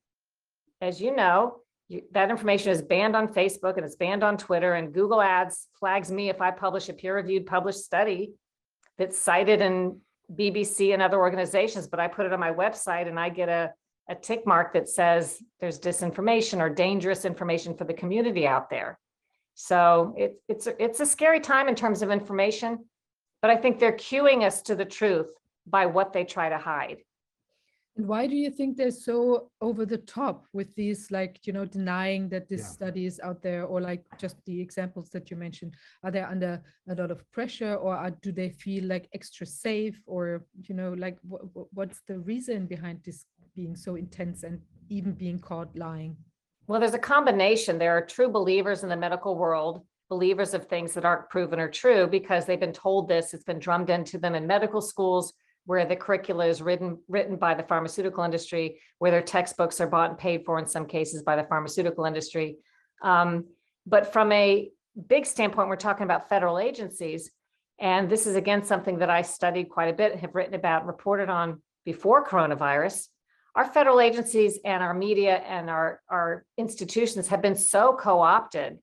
[0.81, 4.73] as you know, you, that information is banned on Facebook and it's banned on Twitter,
[4.73, 8.33] and Google Ads flags me if I publish a peer-reviewed published study
[8.97, 9.99] that's cited in
[10.33, 13.71] BBC and other organizations, but I put it on my website and I get a,
[14.09, 18.99] a tick mark that says there's disinformation or dangerous information for the community out there.
[19.67, 22.85] So it, it's, a- it's a scary time in terms of information,
[23.41, 25.31] but I think they're cueing us to the truth
[25.65, 26.99] by what they try to hide.
[27.95, 31.65] And why do you think they're so over the top with these, like, you know,
[31.65, 32.67] denying that this Yeah.
[32.77, 35.73] study is out there, or like just the examples that you mentioned?
[36.03, 39.99] Are they under a lot of pressure, or are, do they feel like extra safe,
[40.05, 41.41] or you know, like what
[41.73, 46.15] what's the reason behind this being so intense and even being caught lying?
[46.67, 47.77] Well, there's a combination.
[47.77, 51.69] There are true believers in the medical world, believers of things that aren't proven or
[51.69, 53.33] true because they've been told this.
[53.33, 55.33] It's been drummed into them in medical schools
[55.65, 60.09] where the curricula is written written by the pharmaceutical industry, where their textbooks are bought
[60.09, 62.57] and paid for in some cases by the pharmaceutical industry.
[63.01, 63.45] Um,
[63.85, 64.69] but from a
[65.07, 67.31] big standpoint, we're talking about federal agencies.
[67.79, 71.29] And this is again something that I studied quite a bit, have written about, reported
[71.29, 73.07] on before coronavirus.
[73.57, 78.77] Our federal agencies and our media and our, our institutions have been so co-opted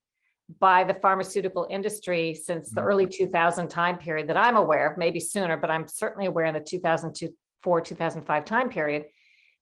[0.58, 2.86] by the pharmaceutical industry since the Mhm.
[2.86, 6.54] early 2000 time period that I'm aware of, maybe sooner, but I'm certainly aware in
[6.54, 9.04] the 2004, 2005 time period,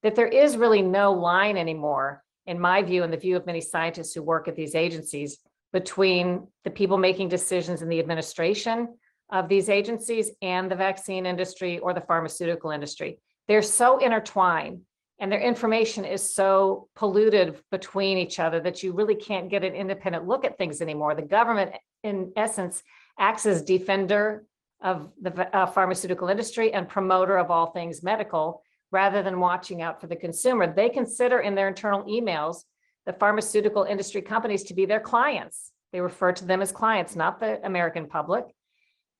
[0.02, 3.60] that there is really no line anymore, in my view, and the view of many
[3.60, 5.38] scientists who work at these agencies,
[5.74, 8.98] between the people making decisions in the administration
[9.30, 13.18] of these agencies and the vaccine industry or the pharmaceutical industry.
[13.46, 14.86] They're so intertwined
[15.22, 19.72] and their information is so polluted between each other that you really can't get an
[19.72, 21.14] independent look at things anymore.
[21.14, 21.70] The government,
[22.02, 22.82] in essence,
[23.16, 24.44] acts as defender
[24.82, 30.00] of the uh, pharmaceutical industry and promoter of all things medical, rather than watching out
[30.00, 30.66] for the consumer.
[30.66, 32.64] They consider in their internal emails
[33.06, 35.70] the pharmaceutical industry companies to be their clients.
[35.92, 38.46] They refer to them as clients, not the American public.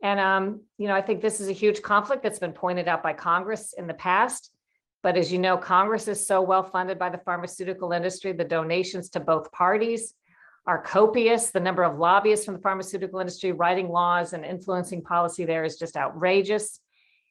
[0.02, 3.04] And, um, you know, I think this is a huge conflict that's been pointed out
[3.04, 4.51] by Congress in the past.
[5.02, 9.10] But as you know, Congress is so well funded by the pharmaceutical industry, the donations
[9.10, 10.14] to both parties
[10.66, 11.50] are copious.
[11.50, 15.76] The number of lobbyists from the pharmaceutical industry writing laws and influencing policy there is
[15.76, 16.78] just outrageous.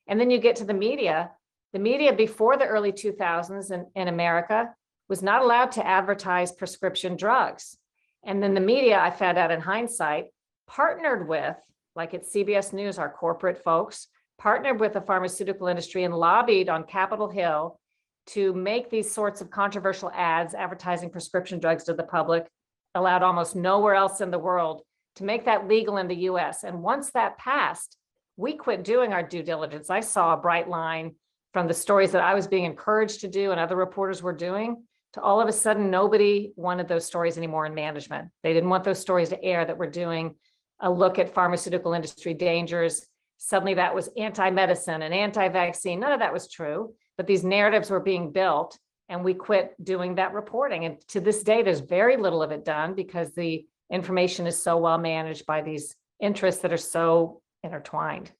[0.07, 1.31] And then you get to the media.
[1.71, 4.73] The media before the early 2000s in, in America
[5.07, 7.77] was not allowed to advertise prescription drugs.
[8.23, 10.25] And then the media, I found out in hindsight,
[10.67, 11.55] partnered with,
[11.95, 14.07] like at CBS News, our corporate folks,
[14.41, 17.79] partnered with the pharmaceutical industry and lobbied on Capitol Hill
[18.25, 22.47] to make these sorts of controversial ads advertising prescription drugs to the public,
[22.95, 24.81] allowed almost nowhere else in the world
[25.15, 26.63] to make that legal in the US.
[26.63, 27.97] And once that passed,
[28.35, 29.91] we quit doing our due diligence.
[29.91, 31.13] I saw a bright line
[31.53, 34.83] from the stories that I was being encouraged to do and other reporters were doing
[35.13, 38.29] to all of a sudden, nobody wanted those stories anymore in management.
[38.43, 40.35] They didn't want those stories to air that were doing
[40.79, 43.05] a look at pharmaceutical industry dangers.
[43.43, 45.99] Suddenly that was anti-medicine and anti-vaccine.
[45.99, 48.77] None of that was true, but these narratives were being built
[49.09, 50.85] and we quit doing that reporting.
[50.85, 54.77] And to this day, there's very little of it done because the information is so
[54.77, 58.31] well managed by these interests that are so intertwined.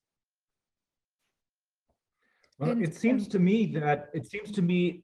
[2.60, 5.04] Well, it seems to me that, it seems to me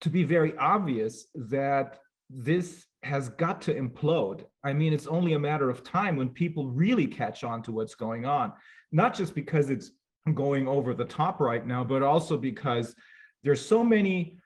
[0.00, 1.98] to be very obvious that
[2.30, 4.46] this has got to implode.
[4.64, 7.94] I mean, it's only a matter of time when people really catch on to what's
[7.94, 8.54] going on.
[8.92, 9.90] Not just because it's
[10.34, 12.94] going over the top right now, but also because
[13.42, 14.38] there's so many,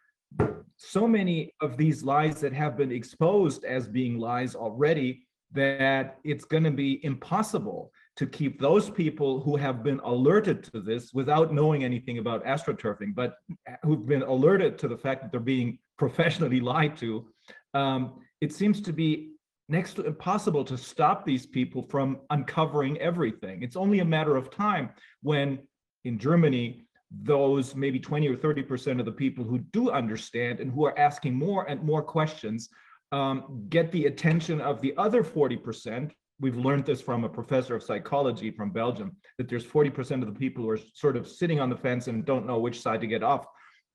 [0.77, 6.45] so many of these lies that have been exposed as being lies already that it's
[6.45, 11.53] going to be impossible to keep those people who have been alerted to this without
[11.53, 13.37] knowing anything about astroturfing, but
[13.83, 17.27] who've been alerted to the fact that they're being professionally lied to.
[17.75, 19.33] Um, it seems to be
[19.71, 23.63] next to impossible to stop these people from uncovering everything.
[23.63, 24.91] It's only a matter of time
[25.23, 25.61] when
[26.05, 30.85] in Germany, those maybe 20 or 30% of the people who do understand and who
[30.85, 32.69] are asking more and more questions
[33.13, 36.11] um, get the attention of the other 40%.
[36.41, 40.39] We've learned this from a professor of psychology from Belgium, that there's 40% of the
[40.39, 43.07] people who are sort of sitting on the fence and don't know which side to
[43.07, 43.47] get off.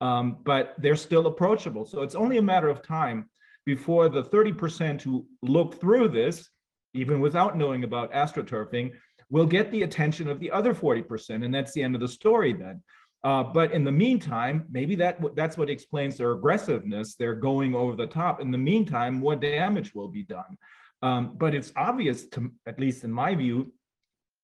[0.02, 1.86] Um, but they're still approachable.
[1.86, 3.30] So it's only a matter of time
[3.66, 6.50] before the 30% who look through this,
[6.94, 8.92] even without knowing about astroturfing,
[9.30, 11.44] will get the attention of the other 40%.
[11.44, 12.82] And that's the end of the story then.
[13.24, 17.16] Uh, but in the meantime, maybe that that's what explains their aggressiveness.
[17.16, 18.40] They're going over the top.
[18.40, 20.58] In the meantime, what damage will be done.
[21.02, 23.74] Um, but it's obvious to, at least in my view,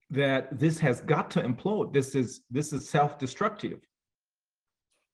[0.10, 1.94] that this has got to implode.
[1.94, 3.80] This is this is self-destructive.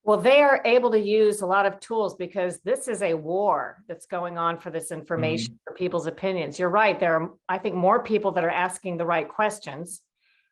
[0.07, 3.83] Well, they are able to use a lot of tools because this is a war
[3.89, 6.57] that's going on for this information, for people's opinions.
[6.57, 6.97] You're right.
[6.97, 10.01] There are, I think, more people that are asking the right questions.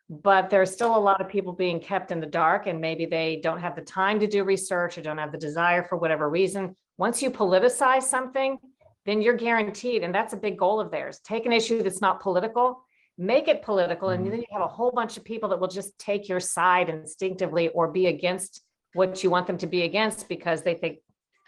[0.09, 3.39] But there's still a lot of people being kept in the dark and maybe they
[3.41, 6.75] don't have the time to do research or don't have the desire for whatever reason.
[6.97, 8.57] Once you politicize something,
[9.05, 11.21] then you're guaranteed, and that's a big goal of theirs.
[11.23, 12.83] Take an issue that's not political,
[13.17, 14.31] make it political, and Mhm.
[14.31, 17.69] then you have a whole bunch of people that will just take your side instinctively
[17.69, 18.64] or be against
[18.95, 20.99] what you want them to be against because they think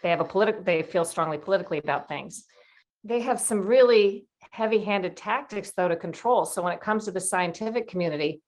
[0.02, 2.44] they have a political, they feel strongly politically about things.
[3.04, 6.44] They have some really heavy-handed tactics though to control.
[6.44, 8.42] So when it comes to the scientific community,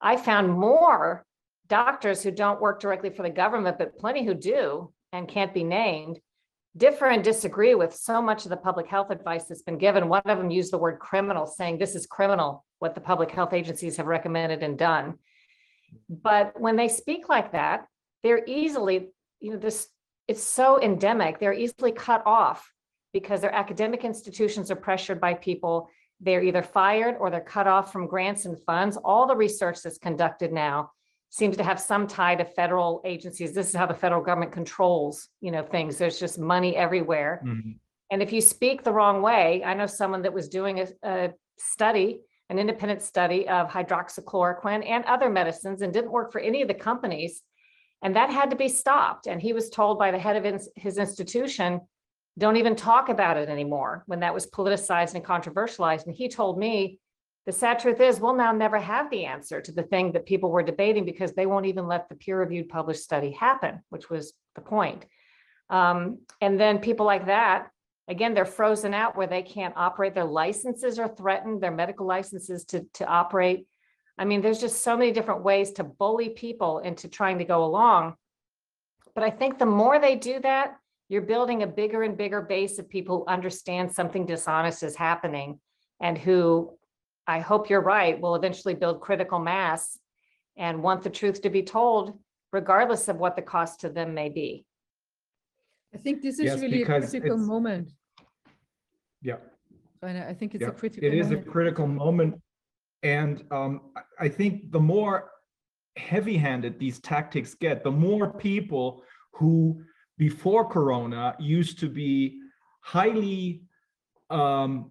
[0.00, 1.24] I found more
[1.68, 5.64] doctors who don't work directly for the government, but plenty who do and can't be
[5.64, 6.20] named,
[6.76, 10.08] differ and disagree with so much of the public health advice that's been given.
[10.08, 13.54] One of them used the word criminal, saying this is criminal, what the public health
[13.54, 15.14] agencies have recommended and done.
[16.10, 17.86] But when they speak like that,
[18.22, 19.08] they're easily,
[19.40, 19.88] you know, this,
[20.28, 22.70] it's so endemic, they're easily cut off
[23.12, 25.88] because their academic institutions are pressured by people.
[26.20, 28.96] They're either fired or they're cut off from grants and funds.
[28.96, 30.92] All the research that's conducted now
[31.30, 33.54] seems to have some tie to federal agencies.
[33.54, 35.98] This is how the federal government controls, you know, things.
[35.98, 37.42] There's just money everywhere.
[37.44, 37.78] Mhm.
[38.10, 41.32] And if you speak the wrong way, I know someone that was doing a, a
[41.58, 46.68] study, an independent study of hydroxychloroquine and other medicines and didn't work for any of
[46.68, 47.42] the companies.
[48.02, 49.26] And that had to be stopped.
[49.26, 51.80] And he was told by the head of his institution,
[52.38, 56.06] don't even talk about it anymore when that was politicized and controversialized.
[56.06, 56.98] And he told me,
[57.44, 60.50] the sad truth is we'll now never have the answer to the thing that people
[60.50, 64.32] were debating because they won't even let the peer reviewed published study happen, which was
[64.54, 65.04] the point.
[65.68, 67.68] Um, and then people like that,
[68.06, 70.14] again, they're frozen out where they can't operate.
[70.14, 73.66] Their licenses are threatened, their medical licenses to, to operate.
[74.22, 77.64] I mean, there's just so many different ways to bully people into trying to go
[77.64, 78.14] along.
[79.16, 80.76] But I think the more they do that,
[81.08, 85.58] you're building a bigger and bigger base of people who understand something dishonest is happening
[86.00, 86.78] and who
[87.26, 89.98] I hope you're right, will eventually build critical mass
[90.56, 92.16] and want the truth to be told,
[92.52, 94.64] regardless of what the cost to them may be.
[95.92, 97.90] I think this is Yes, really a critical moment.
[99.20, 99.38] Yeah.
[100.00, 102.40] And I think it's Yeah, a critical It is a critical moment.
[103.02, 105.30] And um, I- think the more
[105.96, 109.82] heavy-handed these tactics get, the more people who
[110.18, 112.40] before Corona used to be
[112.80, 113.62] highly
[114.30, 114.90] um,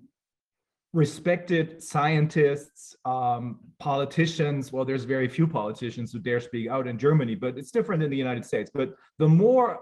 [0.93, 4.71] respected scientists, um, politicians.
[4.71, 8.09] Well, there's very few politicians who dare speak out in Germany, but it's different in
[8.09, 8.69] the United States.
[8.73, 9.79] But the more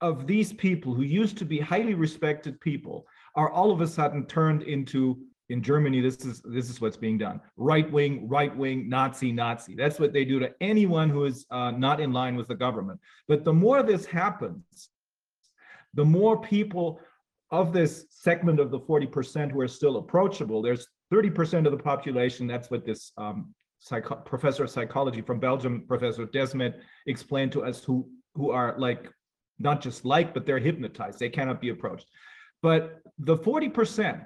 [0.00, 4.26] of these people who used to be highly respected people are all of a sudden
[4.26, 5.18] turned into
[5.48, 7.40] in Germany, this is this is what's being done.
[7.56, 9.74] Right wing, right wing, Nazi, Nazi.
[9.74, 13.00] That's what they do to anyone who is uh, not in line with the government.
[13.28, 14.88] But the more this happens,
[15.94, 17.00] the more people
[17.52, 22.48] of this segment of the 40% who are still approachable, there's 30% of the population.
[22.48, 26.74] That's what this um, psycho- professor of psychology from Belgium, Professor Desmet,
[27.06, 29.10] explained to us, who who are like
[29.58, 31.18] not just like, but they're hypnotized.
[31.18, 32.06] They cannot be approached.
[32.62, 34.22] But the 40%,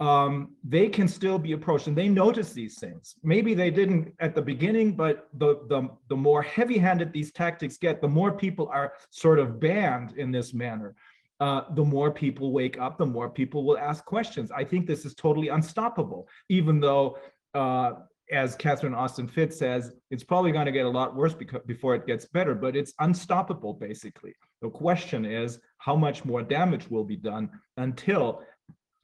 [0.00, 3.14] um, they can still be approached and they notice these things.
[3.22, 8.00] Maybe they didn't at the beginning, but the, the, the more heavy-handed these tactics get,
[8.00, 10.94] the more people are sort of banned in this manner.
[11.38, 14.50] Uh, the more people wake up, the more people will ask questions.
[14.50, 17.18] I think this is totally unstoppable, even though,
[17.54, 17.92] uh,
[18.30, 21.94] as Catherine Austin Fitts says, it's probably going to get a lot worse because, before
[21.94, 24.34] it gets better, but it's unstoppable, basically.
[24.62, 28.42] The question is how much more damage will be done until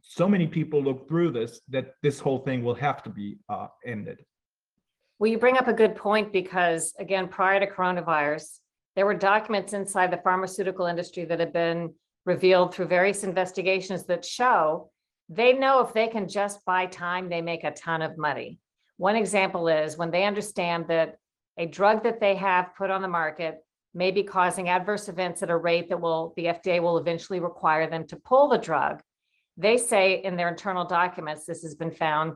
[0.08, 3.68] so many people look through this that this whole thing will have to be uh,
[3.84, 4.24] ended.
[5.18, 8.58] Well, you bring up a good point because again, prior to coronavirus,
[8.94, 11.94] there were documents inside the pharmaceutical industry that have been
[12.24, 14.90] revealed through various investigations that show
[15.28, 18.58] they know if they can just buy time, they make a ton of money.
[18.96, 21.16] One example is when they understand that
[21.58, 23.58] a drug that they have put on the market
[23.92, 27.88] may be causing adverse events at a rate that will, the FDA will eventually require
[27.88, 29.02] them to pull the drug.
[29.56, 32.34] They say in their internal documents, this has been found,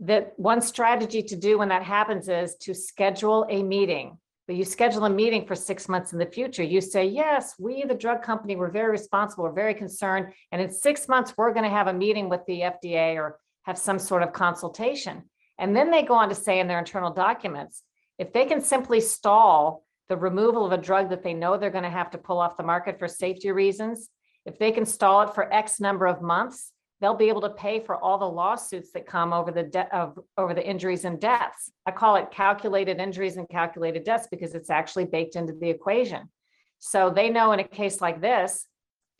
[0.00, 4.18] that one strategy to do when that happens is to schedule a meeting.
[4.46, 6.62] But you schedule a meeting for six months in the future.
[6.62, 10.32] You say, yes, we, the drug company, we're very responsible, we're very concerned.
[10.52, 13.76] And in six months, we're going to have a meeting with the FDA or have
[13.76, 15.24] some sort of consultation.
[15.58, 17.82] And then they go on to say in their internal documents,
[18.18, 21.84] if they can simply stall the removal of a drug that they know they're going
[21.84, 24.08] to have to pull off the market for safety reasons,
[24.48, 27.80] if they can stall it for X number of months, they'll be able to pay
[27.80, 31.70] for all the lawsuits that come over the de- of over the injuries and deaths.
[31.86, 36.30] I call it calculated injuries and calculated deaths because it's actually baked into the equation.
[36.78, 38.66] So they know in a case like this,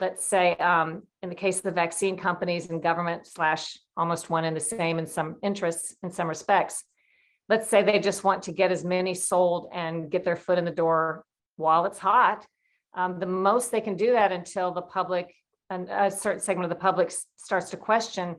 [0.00, 4.44] let's say um, in the case of the vaccine companies and government slash almost one
[4.44, 6.84] and the same in some interests in some respects.
[7.50, 10.64] Let's say they just want to get as many sold and get their foot in
[10.64, 11.24] the door
[11.56, 12.46] while it's hot.
[12.98, 15.32] Um, the most they can do that until the public
[15.70, 18.36] and a certain segment of the public s- starts to question,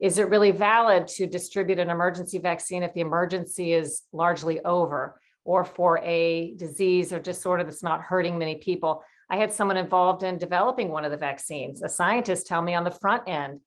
[0.00, 5.18] is it really valid to distribute an emergency vaccine if the emergency is largely over?
[5.44, 9.02] Or for a disease or disorder that's not hurting many people?
[9.30, 11.82] I had someone involved in developing one of the vaccines.
[11.82, 13.60] A scientist tell me on the front end,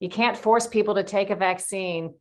[0.00, 2.14] you can't force people to take a vaccine.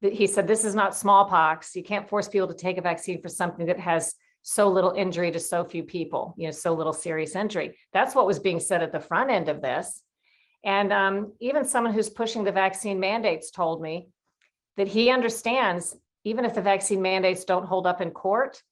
[0.00, 1.76] He said, this is not smallpox.
[1.76, 4.14] You can't force people to take a vaccine for something that has
[4.50, 7.76] so little injury to so few people, you know, so little serious injury.
[7.92, 10.02] That's what was being said at the front end of this.
[10.64, 14.08] And um, even someone who's pushing the vaccine mandates told me
[14.78, 15.94] that he understands,
[16.24, 18.62] even if the vaccine mandates don't hold up in court,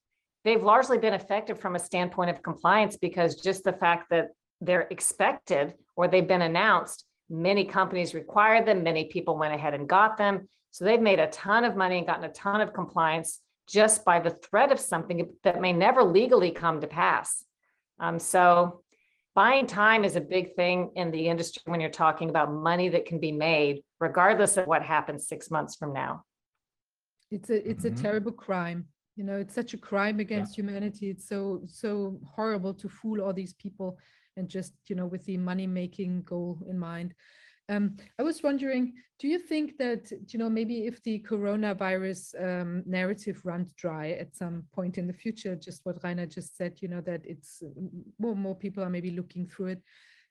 [0.45, 4.29] they've largely been effective from a standpoint of compliance because just the fact that
[4.63, 9.87] they're expected or they've been announced, many companies required them, many people went ahead and
[9.87, 10.49] got them.
[10.71, 14.21] So they've made a ton of money and gotten a ton of compliance just by
[14.21, 17.45] the threat of something that may never legally come to pass.
[17.99, 18.83] Um, so
[19.35, 23.07] buying time is a big thing in the industry when you're talking about money that
[23.07, 26.25] can be made, regardless of what happens six months from now.
[27.31, 28.01] It's a it's a Mhm.
[28.01, 28.87] terrible crime.
[29.17, 31.11] You know, it's such a crime against humanity.
[31.11, 33.99] It's so so horrible to fool all these people
[34.37, 37.15] and just, you know, with the money making goal in mind.
[37.69, 42.85] Um, I was wondering, do you think that, you know, maybe if the coronavirus um,
[42.87, 46.89] narrative runs dry at some point in the future, just what Reiner just said, you
[46.89, 47.81] know, that it's uh,
[48.19, 49.83] more more people are maybe looking through it.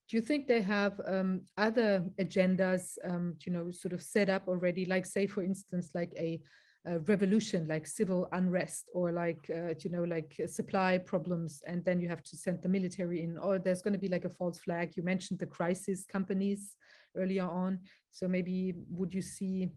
[0.08, 4.48] Do you think they have um, other agendas, um, you know, sort of set up
[4.48, 6.40] already, like say, for instance, like a
[6.88, 11.84] uh, revolution like civil unrest or like uh, you know like uh, supply problems and
[11.84, 14.30] then you have to send the military in or there's going to be like a
[14.30, 16.76] false flag you mentioned the crisis companies
[17.16, 17.80] earlier on
[18.12, 19.70] so maybe would you see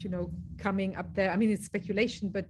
[0.00, 1.30] you know, coming up there?
[1.30, 2.46] I mean, it's speculation, but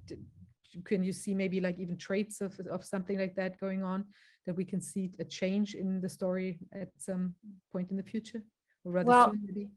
[0.85, 4.05] can you see maybe like even traits of, of something like that going on?
[4.47, 7.35] That we can see a change in the story at some
[7.73, 8.43] point in the future?
[8.85, 9.71] Or rather Well, soon, maybe?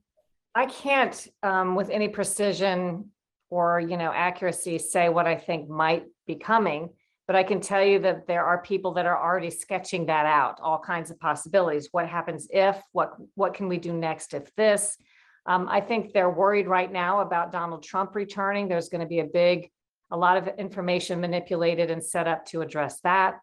[0.56, 3.12] I can't, um, with any precision
[3.50, 6.90] or, you know, accuracy, say what I think might be coming.
[7.28, 10.60] But I can tell you that there are people that are already sketching that out,
[10.62, 11.90] all kinds of possibilities.
[11.92, 14.98] What happens if, what, what can we do next if this?
[15.46, 18.68] Um, I think they're worried right now about Donald Trump returning.
[18.68, 19.70] There's going to be a big,
[20.10, 23.40] a lot of information manipulated and set up to address that.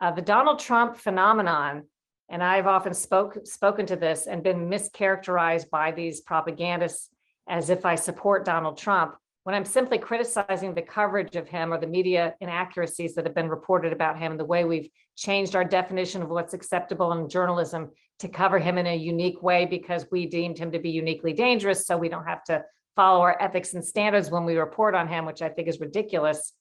[0.00, 1.84] Uh, the Donald Trump phenomenon
[2.28, 7.08] and I've often spoke, spoken to this and been mischaracterized by these propagandists
[7.48, 9.14] as if I support Donald Trump,
[9.46, 13.48] when I'm simply criticizing the coverage of him or the media inaccuracies that have been
[13.48, 17.92] reported about him, and the way we've changed our definition of what's acceptable in journalism
[18.18, 21.86] to cover him in a unique way because we deemed him to be uniquely dangerous,
[21.86, 22.64] so we don't have to
[22.96, 26.52] follow our ethics and standards when we report on him, which I think is ridiculous.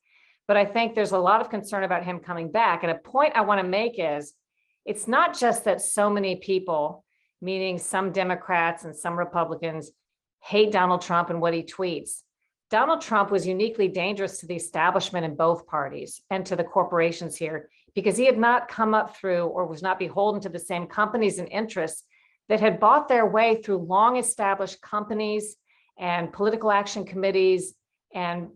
[0.48, 2.84] But I think there's a lot of concern about him coming back.
[2.84, 4.36] And a point I want to make is,
[4.86, 7.04] it's not just that so many people,
[7.42, 9.90] meaning some Democrats and some Republicans,
[10.44, 12.22] hate Donald Trump and what he tweets.
[12.72, 17.36] Donald Trump was uniquely dangerous to the establishment in both parties and to the corporations
[17.36, 20.88] here because he had not come up through or was not beholden to the same
[20.88, 22.04] companies and interests
[22.50, 25.56] that had bought their way through long established companies
[25.98, 27.74] and political action committees
[28.14, 28.50] and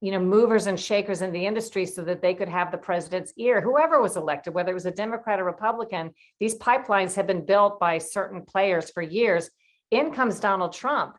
[0.00, 3.34] you know, movers and shakers in the industry so that they could have the president's
[3.36, 7.44] ear, whoever was elected, whether it was a Democrat or Republican, these pipelines have been
[7.44, 9.50] built by certain players for years.
[9.90, 11.16] In comes Donald Trump,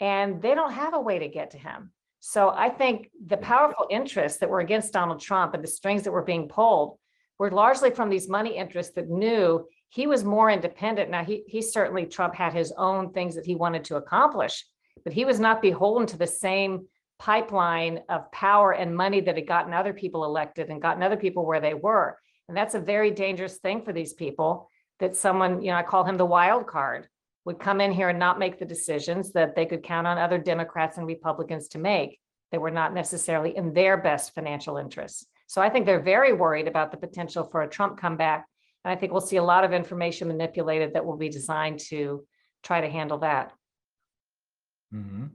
[0.00, 1.92] and they don't have a way to get to him.
[2.20, 6.12] So I think the powerful interests that were against Donald Trump and the strings that
[6.12, 6.98] were being pulled
[7.38, 11.10] were largely from these money interests that knew he was more independent.
[11.10, 14.64] Now, he, he certainly, Trump had his own things that he wanted to accomplish,
[15.04, 16.86] but he was not beholden to the same
[17.18, 21.46] pipeline of power and money that had gotten other people elected and gotten other people
[21.46, 22.18] where they were.
[22.48, 24.68] And that's a very dangerous thing for these people
[24.98, 27.08] that someone, you know, I call him the wild card,
[27.46, 30.36] would come in here and not make the decisions that they could count on other
[30.36, 32.18] Democrats and Republicans to make
[32.50, 35.26] that were not necessarily in their best financial interests.
[35.46, 38.46] So I think they're very worried about the potential for a Trump comeback.
[38.84, 42.26] And I think we'll see a lot of information manipulated that will be designed to
[42.64, 43.52] try to handle that.
[44.92, 45.30] Mhm.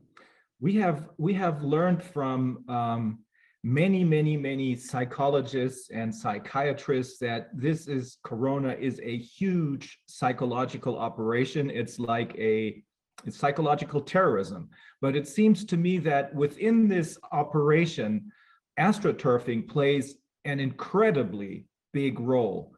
[0.60, 3.20] We have, we have learned from um,
[3.64, 11.70] many, many, many psychologists and psychiatrists that this is, Corona is a huge psychological operation.
[11.70, 12.84] It's like a,
[13.26, 14.70] it's psychological terrorism.
[15.00, 18.32] But it seems to me that within this operation,
[18.80, 22.74] astroturfing plays an incredibly big role.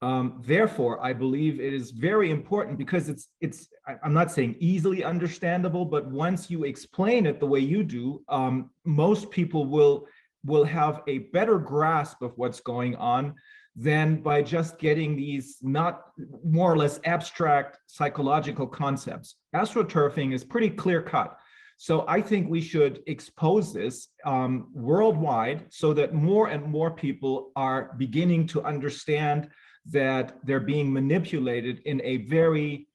[0.00, 3.68] Um, therefore, I believe it is very important because it's it's
[4.02, 8.70] I'm not saying easily understandable, but once you explain it the way you do, um,
[8.84, 10.06] most people will
[10.44, 13.34] will have a better grasp of what's going on
[13.74, 16.02] than by just getting these not
[16.44, 19.36] more or less abstract psychological concepts.
[19.54, 21.38] Astroturfing is pretty clear cut.
[21.78, 27.50] So I think we should expose this um, worldwide so that more and more people
[27.56, 29.48] are beginning to understand
[29.86, 32.86] that they're being manipulated in a very,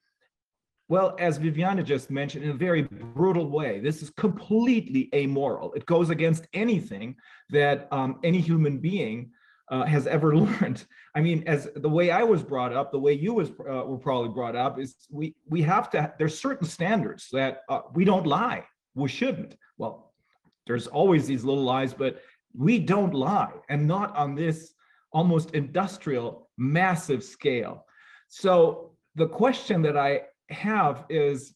[0.90, 3.80] well, as Viviana just mentioned, in a very brutal way.
[3.80, 5.74] This is completely amoral.
[5.74, 7.16] It goes against anything
[7.50, 9.32] that um, any human being
[9.70, 10.86] uh, has ever learned.
[11.14, 13.98] I mean, as the way I was brought up, the way you was uh, were
[13.98, 16.14] probably brought up is we we have to.
[16.18, 18.64] There's certain standards that uh, we don't lie.
[18.96, 19.58] We shouldn't.
[19.78, 20.14] Well,
[20.68, 22.22] there's always these little lies, but
[22.56, 24.74] we don't lie, and not on this
[25.12, 27.86] almost industrial, massive scale.
[28.30, 31.54] So the question that I have is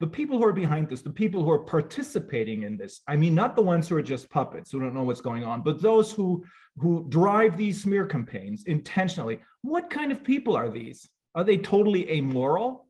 [0.00, 3.34] the people who are behind this, the people who are participating in this, I mean,
[3.34, 6.12] not the ones who are just puppets who don't know what's going on, but those
[6.12, 6.44] who
[6.78, 9.40] who drive these smear campaigns intentionally.
[9.62, 11.08] What kind of people are these?
[11.34, 12.86] Are they totally amoral?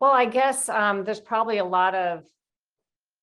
[0.00, 2.24] Well, I guess um, there's probably a lot of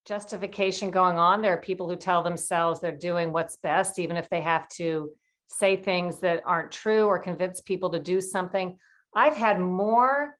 [0.07, 1.41] justification going on.
[1.41, 5.09] There are people who tell themselves they're doing what's best, even if they have to
[5.49, 8.77] say things that aren't true or convince people to do something.
[9.17, 10.37] I've had more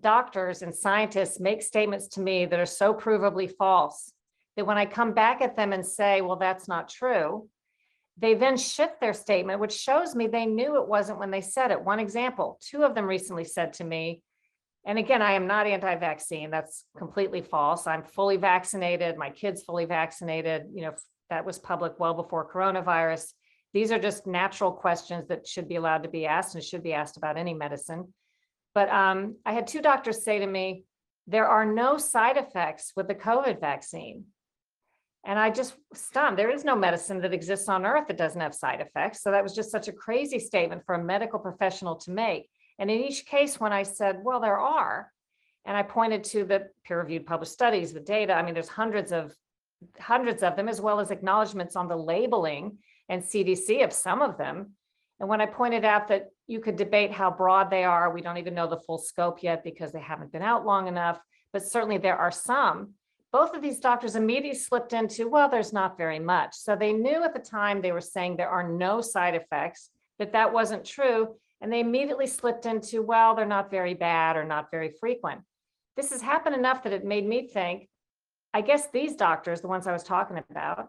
[0.00, 4.12] doctors and scientists make statements to me that are so provably false
[4.56, 7.48] that when I come back at them and say, well, that's not true,
[8.16, 11.72] they then shift their statement, which shows me they knew it wasn't when they said
[11.72, 11.84] it.
[11.84, 14.22] One example, two of them recently said to me,
[14.86, 16.52] and again, I am not anti-vaccine.
[16.52, 17.88] That's completely false.
[17.88, 19.18] I'm fully vaccinated.
[19.18, 20.66] My kid's fully vaccinated.
[20.72, 20.94] You know,
[21.28, 23.32] that was public well before coronavirus.
[23.76, 26.94] These are just natural questions that should be allowed to be asked and should be
[26.94, 28.14] asked about any medicine.
[28.74, 30.84] But um, I had two doctors say to me,
[31.26, 34.24] there are no side effects with the COVID vaccine.
[35.26, 36.38] And I just stunned.
[36.38, 39.22] There is no medicine that exists on earth that doesn't have side effects.
[39.22, 42.48] So that was just such a crazy statement for a medical professional to make.
[42.78, 45.12] And in each case, when I said, well, there are,
[45.66, 49.34] and I pointed to the peer-reviewed published studies, the data, I mean, there's hundreds of
[50.00, 52.78] hundreds of them, as well as acknowledgments on the labeling
[53.08, 54.72] and CDC of some of them.
[55.20, 58.38] And when I pointed out that you could debate how broad they are, we don't
[58.38, 61.18] even know the full scope yet because they haven't been out long enough,
[61.52, 62.94] but certainly there are some.
[63.32, 66.54] Both of these doctors immediately slipped into, well, there's not very much.
[66.54, 70.32] So they knew at the time they were saying there are no side effects, that
[70.32, 71.36] that wasn't true.
[71.60, 75.40] And they immediately slipped into, well, they're not very bad or not very frequent.
[75.96, 77.88] This has happened enough that it made me think,
[78.52, 80.88] I guess these doctors, the ones I was talking about,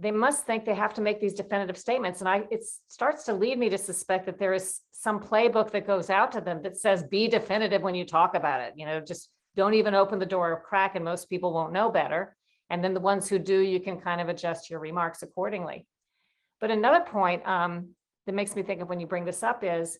[0.00, 2.20] they must think they have to make these definitive statements.
[2.20, 5.88] And I, it starts to lead me to suspect that there is some playbook that
[5.88, 9.00] goes out to them that says, be definitive when you talk about it, you know,
[9.00, 12.36] just don't even open the door a crack and most people won't know better.
[12.70, 15.86] And then the ones who do, you can kind of adjust your remarks accordingly.
[16.60, 17.90] But another point um,
[18.26, 19.98] that makes me think of when you bring this up is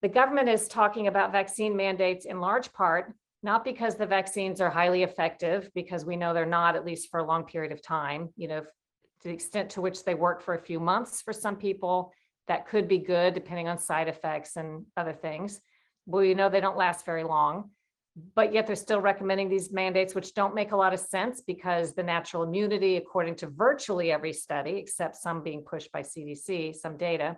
[0.00, 3.12] the government is talking about vaccine mandates in large part,
[3.42, 7.20] not because the vaccines are highly effective, because we know they're not, at least for
[7.20, 10.54] a long period of time, you know, to the extent to which they work for
[10.54, 12.12] a few months for some people,
[12.48, 15.60] that could be good depending on side effects and other things.
[16.06, 17.70] But we know they don't last very long.
[18.34, 21.94] But yet they're still recommending these mandates, which don't make a lot of sense because
[21.94, 26.96] the natural immunity, according to virtually every study, except some being pushed by CDC, some
[26.96, 27.36] data,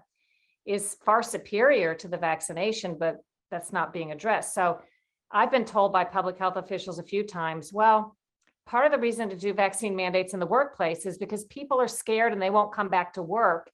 [0.65, 3.19] is far superior to the vaccination, but
[3.51, 4.55] that's not being addressed.
[4.55, 4.81] So
[5.33, 8.17] I've been told by public health officials a few times, well,
[8.67, 11.89] part of the reason to do vaccine mandates in the workplace is because people are
[11.89, 13.71] scared and they won't come back to work.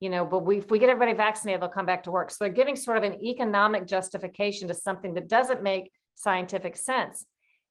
[0.00, 2.30] You know, but we, if we get everybody vaccinated, they'll come back to work.
[2.30, 7.24] So they're giving sort of an economic justification to something that doesn't make scientific sense.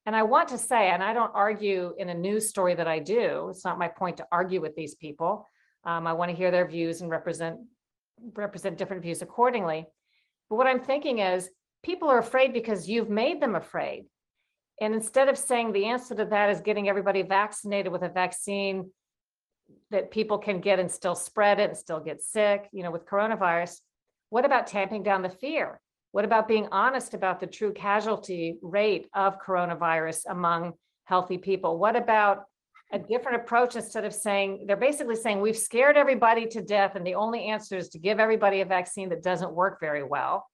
[0.06, 3.00] And I want to say, and I don't argue in a news story that I
[3.00, 5.48] do, it's not my point to argue with these people.
[5.86, 7.60] Um, I want to hear their views and represent
[8.34, 9.86] represent different views accordingly.
[10.50, 11.50] But what I'm thinking is
[11.88, 14.06] people are afraid because you've made them afraid.
[14.82, 18.92] And instead of saying the answer to that is getting everybody vaccinated with a vaccine
[19.90, 23.06] that people can get and still spread it and still get sick, you know, with
[23.06, 23.78] coronavirus,
[24.30, 25.80] what about tamping down the fear?
[26.12, 30.74] What about being honest about the true casualty rate of coronavirus among
[31.06, 31.80] healthy people?
[31.80, 32.44] What about
[32.92, 37.08] a different approach instead of saying, they're basically saying, we've scared everybody to death and
[37.08, 40.46] the only answer is to give everybody a vaccine that doesn't work very well.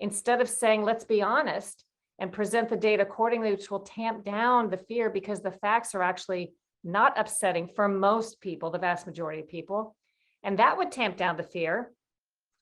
[0.00, 1.84] Instead of saying, let's be honest
[2.18, 6.02] and present the data accordingly, which will tamp down the fear because the facts are
[6.02, 6.52] actually
[6.84, 9.96] not upsetting for most people, the vast majority of people.
[10.42, 11.92] And that would tamp down the fear.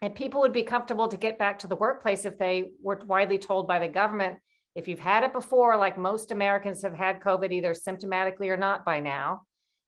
[0.00, 3.38] And people would be comfortable to get back to the workplace if they were widely
[3.38, 4.38] told by the government,
[4.74, 8.84] if you've had it before, like most Americans have had COVID either symptomatically or not
[8.84, 9.42] by now,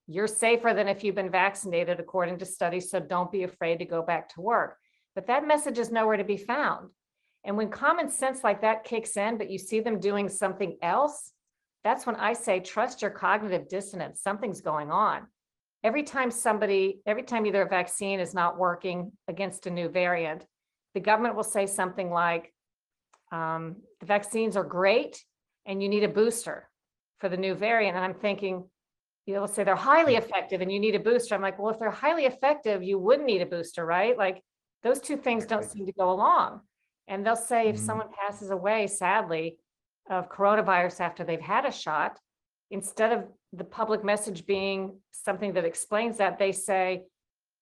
[0.06, 2.90] you're safer than if you've been vaccinated according to studies.
[2.90, 4.76] So don't be afraid to go back to work.
[5.14, 6.90] But that message is nowhere to be found.
[7.46, 11.32] And when common sense like that kicks in, but you see them doing something else,
[11.84, 14.20] that's when I say, trust your cognitive dissonance.
[14.20, 15.28] Something's going on.
[15.84, 20.44] Every time somebody, every time either a vaccine is not working against a new variant,
[20.94, 22.52] the government will say something like,
[23.30, 25.24] um, the vaccines are great
[25.66, 26.68] and you need a booster
[27.20, 27.94] for the new variant.
[27.94, 28.64] And I'm thinking,
[29.26, 31.36] you know, let's say they're highly effective and you need a booster.
[31.36, 34.18] I'm like, well, if they're highly effective, you wouldn't need a booster, right?
[34.18, 34.42] Like
[34.82, 36.62] those two things don't seem to go along.
[37.08, 37.80] And they'll say if Mhm.
[37.80, 39.58] someone passes away, sadly,
[40.08, 42.18] of coronavirus after they've had a shot,
[42.70, 47.06] instead of the public message being something that explains that, they say,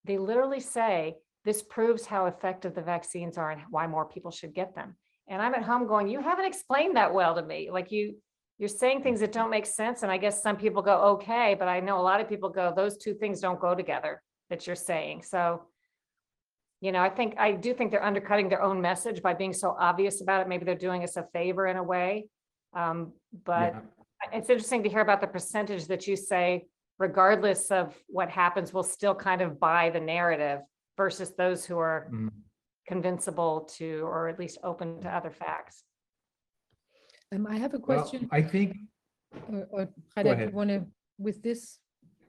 [0.05, 4.55] they literally say, this proves how effective the vaccines are and why more people should
[4.55, 4.97] get them.
[5.28, 7.70] And I'm at home going, you haven't explained that well to me.
[7.70, 8.16] Like you,
[8.59, 10.03] you're saying things that don't make sense.
[10.03, 12.72] And I guess some people go, okay, but I know a lot of people go,
[12.74, 15.22] those two things don't go together that you're saying.
[15.22, 15.66] So,
[16.80, 19.74] you know, I think, I do think they're undercutting their own message by being so
[19.78, 20.48] obvious about it.
[20.48, 22.26] Maybe they're doing us a favor in a way.
[22.74, 23.12] Um,
[23.44, 23.80] but Yeah.
[24.32, 26.66] it's interesting to hear about the percentage that you say,
[26.98, 30.60] regardless of what happens, will still kind of buy the narrative
[30.96, 32.30] versus those who are Mhm.
[32.86, 35.84] convincible to, or at least open to other facts.
[37.32, 38.76] Um, I have a Well, question, I think,
[39.48, 40.86] or, or Haida, do you want to,
[41.18, 41.80] with this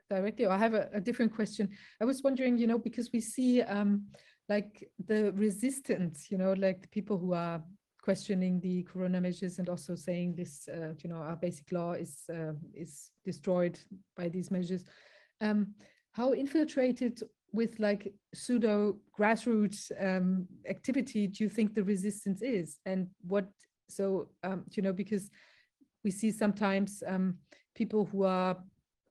[0.09, 1.69] directly, or I have a, a different question.
[2.01, 4.07] I was wondering, you know, because we see um,
[4.47, 7.63] like the resistance, you know, like the people who are
[8.01, 12.23] questioning the corona measures and also saying this, uh, you know, our basic law is
[12.29, 13.79] uh, is destroyed
[14.15, 14.83] by these measures.
[15.41, 15.73] Um,
[16.13, 17.21] how infiltrated
[17.51, 23.47] with like pseudo grassroots um, activity do you think the resistance is, and what?
[23.89, 25.29] So um, you know, because
[26.03, 27.39] we see sometimes um,
[27.75, 28.57] people who are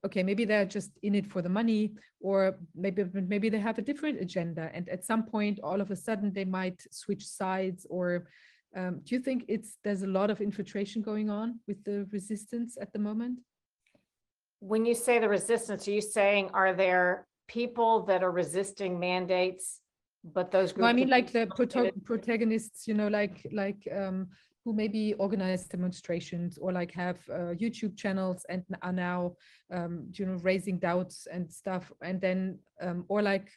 [0.05, 3.83] okay maybe they're just in it for the money or maybe maybe they have a
[3.83, 8.29] different agenda and at some point all of a sudden they might switch sides or
[8.77, 12.77] um, do you think it's there's a lot of infiltration going on with the resistance
[12.81, 13.39] at the moment
[14.75, 17.27] When you say the resistance, are you saying, are there
[17.59, 19.65] people that are resisting mandates?
[20.37, 20.75] But those.
[20.77, 24.19] no i mean like the proto- protagonists you know like like um
[24.65, 29.35] who maybe organize demonstrations or like have uh, youtube channels and are now
[29.73, 31.93] um you know raising doubts and stuff.
[32.03, 33.49] And then um or like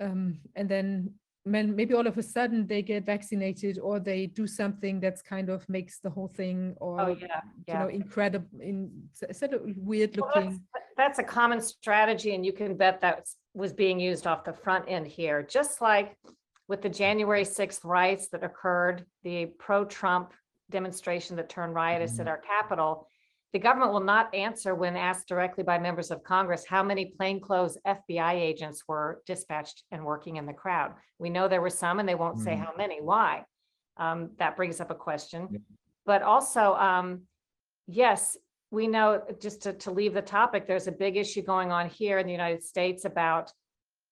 [0.00, 1.12] um and then
[1.44, 5.48] men maybe all of a sudden they get vaccinated or they do something that's kind
[5.48, 10.16] of makes the whole thing or Oh, yeah, you know incredible in sort of weird
[10.16, 13.18] Well, that's- looking That's a common strategy and you can bet that
[13.54, 16.08] was being used off the front end here, just like
[16.68, 20.32] with the January 6th riots that occurred, the pro-Trump
[20.70, 23.06] demonstration that turned riotous at our Capitol.
[23.52, 27.78] The government will not answer when asked directly by members of Congress how many plainclothes
[27.86, 30.94] FBI agents were dispatched and working in the crowd.
[31.18, 32.64] We know there were some and they won't say Mhm.
[32.64, 33.00] how many.
[33.00, 33.44] Why?
[33.96, 35.64] Um, That brings up a question.
[36.04, 37.22] But also, um,
[37.86, 38.36] yes,
[38.72, 42.18] we know, just to, to leave the topic, there's a big issue going on here
[42.18, 43.52] in the United States about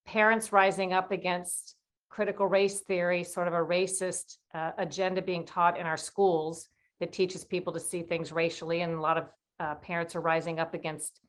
[0.05, 1.75] parents rising up against
[2.09, 6.67] critical race theory, sort of a racist uh, agenda being taught in our schools
[6.99, 9.25] that teaches people to see things racially, and a lot of
[9.59, 11.19] uh, parents are rising up against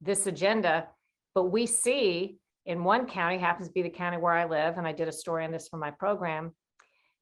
[0.00, 0.86] this agenda.
[1.34, 4.86] But we see in one county, happens to be the county where I live, and
[4.86, 6.52] I did a story on this for my program.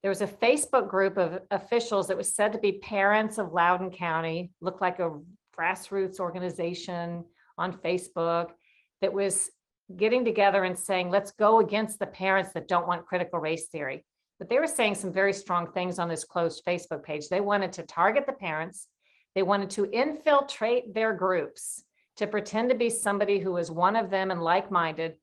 [0.03, 3.91] There was a Facebook group of officials that was said to be parents of Loudoun
[3.91, 5.19] County, looked like a
[5.59, 7.25] grassroots organization
[7.59, 8.51] on Facebook
[9.01, 9.51] that was
[9.97, 14.05] getting together and saying, let's go against the parents that don't want critical race theory.
[14.39, 17.29] But they were saying some very strong things on this closed Facebook page.
[17.29, 18.89] They wanted to target the parents.
[19.35, 21.85] They wanted to infiltrate their groups
[22.17, 25.15] to pretend to be somebody who was one of them and like-minded.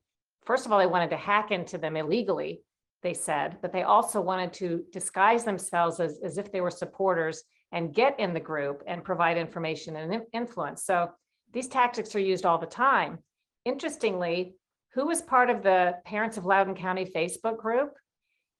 [0.44, 2.62] First of all, they wanted to hack into them illegally,
[3.02, 7.42] they said, but they also wanted to disguise themselves as, as if they were supporters
[7.72, 10.84] and get in the group and provide information and influence.
[10.84, 11.10] So
[11.52, 13.18] these tactics are used all the time.
[13.64, 14.56] Interestingly,
[14.94, 17.94] who was part of the Parents of Loudoun County Facebook group?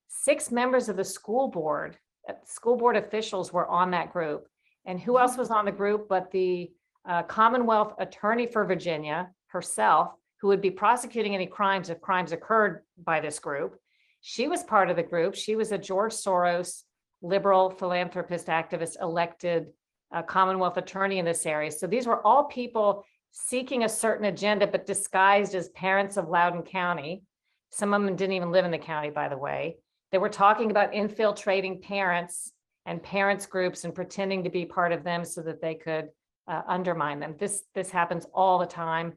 [0.08, 1.98] Six members of the school board,
[2.28, 4.46] uh, school board officials were on that group.
[4.84, 6.70] And who else was on the group but the
[7.08, 12.82] uh, Commonwealth Attorney for Virginia herself, who would be prosecuting any crimes if crimes occurred
[13.02, 13.78] by this group?
[14.20, 15.34] She was part of the group.
[15.34, 16.82] She was a George Soros
[17.22, 19.66] liberal philanthropist activist elected
[20.14, 21.70] uh, Commonwealth attorney in this area.
[21.70, 26.62] So these were all people seeking a certain agenda, but disguised as parents of Loudoun
[26.62, 27.22] County.
[27.70, 29.78] Some of them didn't even live in the county, by the way.
[30.12, 32.52] They were talking about infiltrating parents
[32.84, 36.10] and parents groups and pretending to be part of them so that they could
[36.46, 37.34] uh, undermine them.
[37.38, 39.14] This, this happens all the time.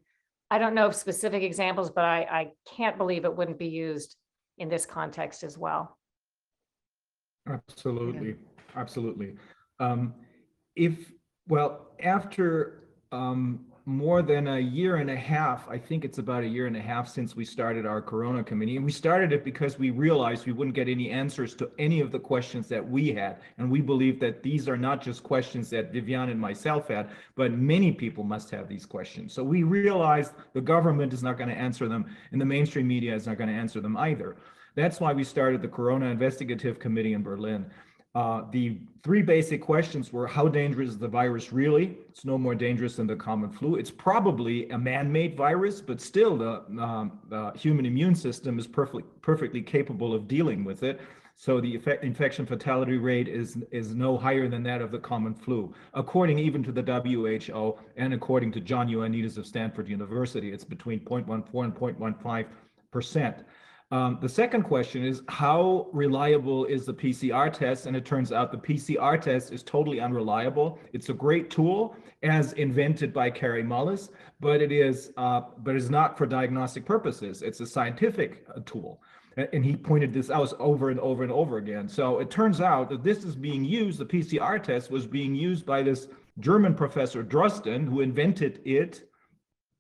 [0.49, 4.16] I don't know of specific examples, but I, I can't believe it wouldn't be used
[4.57, 5.97] in this context as well.
[7.49, 8.36] Absolutely,
[8.76, 9.36] absolutely.
[9.80, 10.13] Um,
[10.76, 11.11] if,
[11.47, 16.47] well, after um, more than a year and a half, I think it's about a
[16.47, 19.77] year and a half since we started our Corona Committee, and we started it because
[19.77, 23.38] we realized we wouldn't get any answers to any of the questions that we had.
[23.59, 27.51] And we believe that these are not just questions that Vivian and myself had, but
[27.51, 29.33] many people must have these questions.
[29.33, 33.13] So we realized the government is not going to answer them, and the mainstream media
[33.13, 34.36] is not going to answer them either.
[34.73, 37.65] That's why we started the Corona Investigative Committee in Berlin.
[38.16, 41.97] Uh, the three basic questions were how dangerous is the virus really?
[42.09, 43.76] It's no more dangerous than the common flu.
[43.76, 49.03] It's probably a man-made virus, but still the, um, the human immune system is perfectly
[49.22, 51.01] perfectly capable of dealing with it.
[51.36, 55.34] So the effect, infection fatality rate is is no higher than that of the common
[55.34, 60.53] flu, according even to the WHO and according to John Ioannidis of Stanford University.
[60.53, 61.45] It's between 0.14 and
[61.76, 62.45] 0.15
[62.91, 63.43] percent.
[63.91, 67.86] Um, the second question is how reliable is the PCR test?
[67.86, 70.79] And it turns out the PCR test is totally unreliable.
[70.91, 74.09] It's a great tool as invented by Kary Mullis,
[74.39, 77.43] but it is uh, but it's not for diagnostic purposes.
[77.43, 79.01] It's a scientific uh, tool.
[79.38, 81.89] And he pointed this out over and over and over again.
[81.89, 85.65] So it turns out that this is being used, the PCR test was being used
[85.65, 86.07] by this
[86.39, 89.09] German professor Drosten, who invented it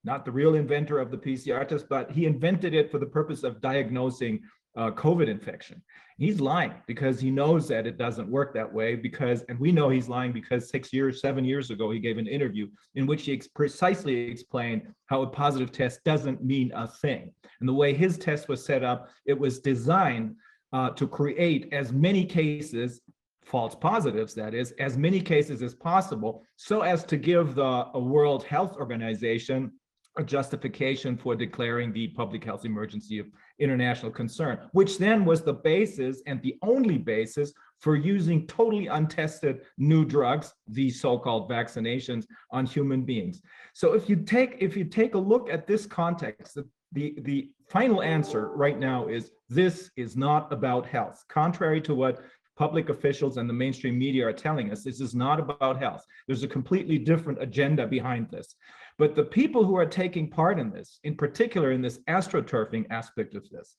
[0.05, 3.43] not the real inventor of the PCR test, but he invented it for the purpose
[3.43, 4.41] of diagnosing
[4.77, 5.81] uh, COVID infection.
[6.17, 9.89] He's lying because he knows that it doesn't work that way because, and we know
[9.89, 13.33] he's lying because six years, seven years ago, he gave an interview in which he
[13.33, 17.33] ex- precisely explained how a positive test doesn't mean a thing.
[17.59, 20.35] And the way his test was set up, it was designed
[20.71, 23.01] uh, to create as many cases
[23.45, 28.43] false positives, that is, as many cases as possible, so as to give the World
[28.43, 29.71] Health Organization
[30.17, 33.27] a justification for declaring the public health emergency of
[33.59, 39.61] international concern, which then was the basis and the only basis for using totally untested
[39.77, 43.41] new drugs, these so-called vaccinations on human beings.
[43.73, 47.49] So if you take if you take a look at this context, the, the, the
[47.69, 51.23] final answer right now is this is not about health.
[51.29, 52.21] Contrary to what
[52.57, 56.05] public officials and the mainstream media are telling us, this is not about health.
[56.25, 58.55] There's a completely different agenda behind this.
[58.97, 63.35] But the people who are taking part in this, in particular in this astroturfing aspect
[63.35, 63.75] of this,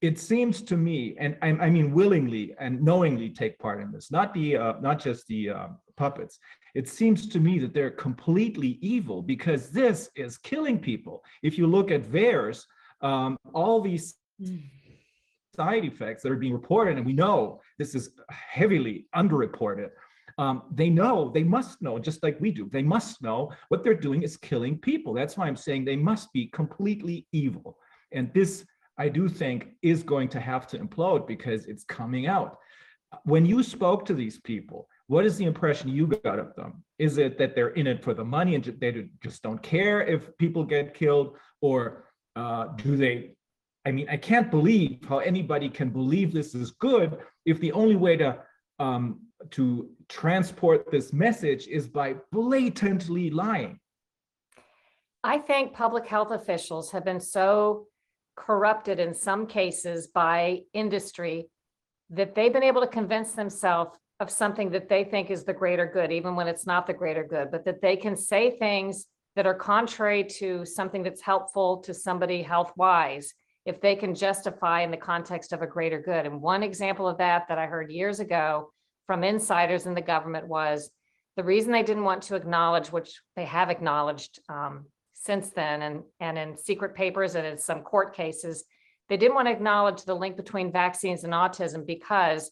[0.00, 4.12] it seems to me, and I, I mean willingly and knowingly take part in this,
[4.12, 5.66] not the uh, not just the uh,
[5.96, 6.38] puppets.
[6.74, 11.24] It seems to me that they're completely evil because this is killing people.
[11.42, 12.62] If you look at VAERS,
[13.00, 14.14] um, all these
[15.56, 19.88] side effects that are being reported, and we know this is heavily underreported.
[20.38, 23.94] Um, they know, they must know, just like we do, they must know what they're
[23.94, 25.12] doing is killing people.
[25.12, 27.76] That's why I'm saying they must be completely evil.
[28.12, 28.64] And this,
[28.98, 32.56] I do think, is going to have to implode because it's coming out.
[33.24, 36.84] When you spoke to these people, what is the impression you got of them?
[36.98, 40.36] Is it that they're in it for the money and they just don't care if
[40.38, 41.36] people get killed?
[41.60, 42.04] Or
[42.36, 43.32] uh, do they
[43.88, 47.16] I mean, I can't believe how anybody can believe this is good
[47.46, 48.38] if the only way to
[48.78, 49.20] um,
[49.50, 53.78] to transport this message is by blatantly lying.
[55.24, 57.86] I think public health officials have been so
[58.36, 61.48] corrupted in some cases by industry
[62.10, 65.86] that they've been able to convince themselves of something that they think is the greater
[65.86, 69.46] good, even when it's not the greater good, but that they can say things that
[69.46, 73.32] are contrary to something that's helpful to somebody health wise
[73.66, 76.26] if they can justify in the context of a greater good.
[76.26, 78.70] And one example of that that I heard years ago
[79.08, 80.90] from insiders in the government was
[81.36, 84.84] the reason they didn't want to acknowledge, which they have acknowledged um,
[85.14, 88.64] since then, and, and in secret papers and in some court cases,
[89.08, 92.50] they didn't want to acknowledge the link between vaccines and autism because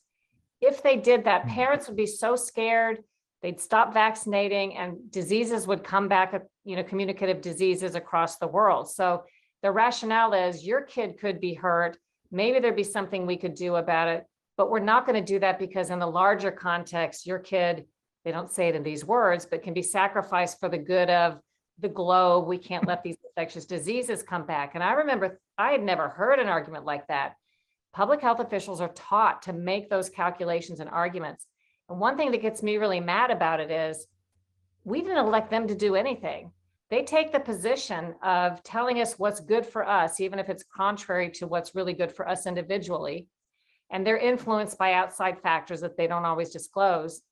[0.62, 1.50] if they did that, Mhm.
[1.50, 3.04] parents would be so scared,
[3.42, 6.32] they'd stop vaccinating and diseases would come back,
[6.64, 8.88] you know, communicative diseases across the world.
[8.90, 9.24] So
[9.62, 11.98] the rationale is your kid could be hurt.
[12.30, 14.24] Maybe there'd be something we could do about it,
[14.56, 17.84] but we're not going to do that because in the larger context, your kid,
[18.24, 21.38] they don't say it in these words, but can be sacrificed for the good of
[21.78, 22.46] the globe.
[22.46, 24.74] We can't let these infectious diseases come back.
[24.74, 27.34] And I remember I had never heard an argument like that.
[27.92, 31.46] Public health officials are taught to make those calculations and arguments.
[31.88, 34.06] And one thing that gets me really mad about it is
[34.84, 36.50] we didn't elect them to do anything.
[36.90, 41.30] They take the position of telling us what's good for us, even if it's contrary
[41.32, 43.26] to what's really good for us individually.
[43.90, 47.22] And they're influenced by outside factors that they don't always disclose.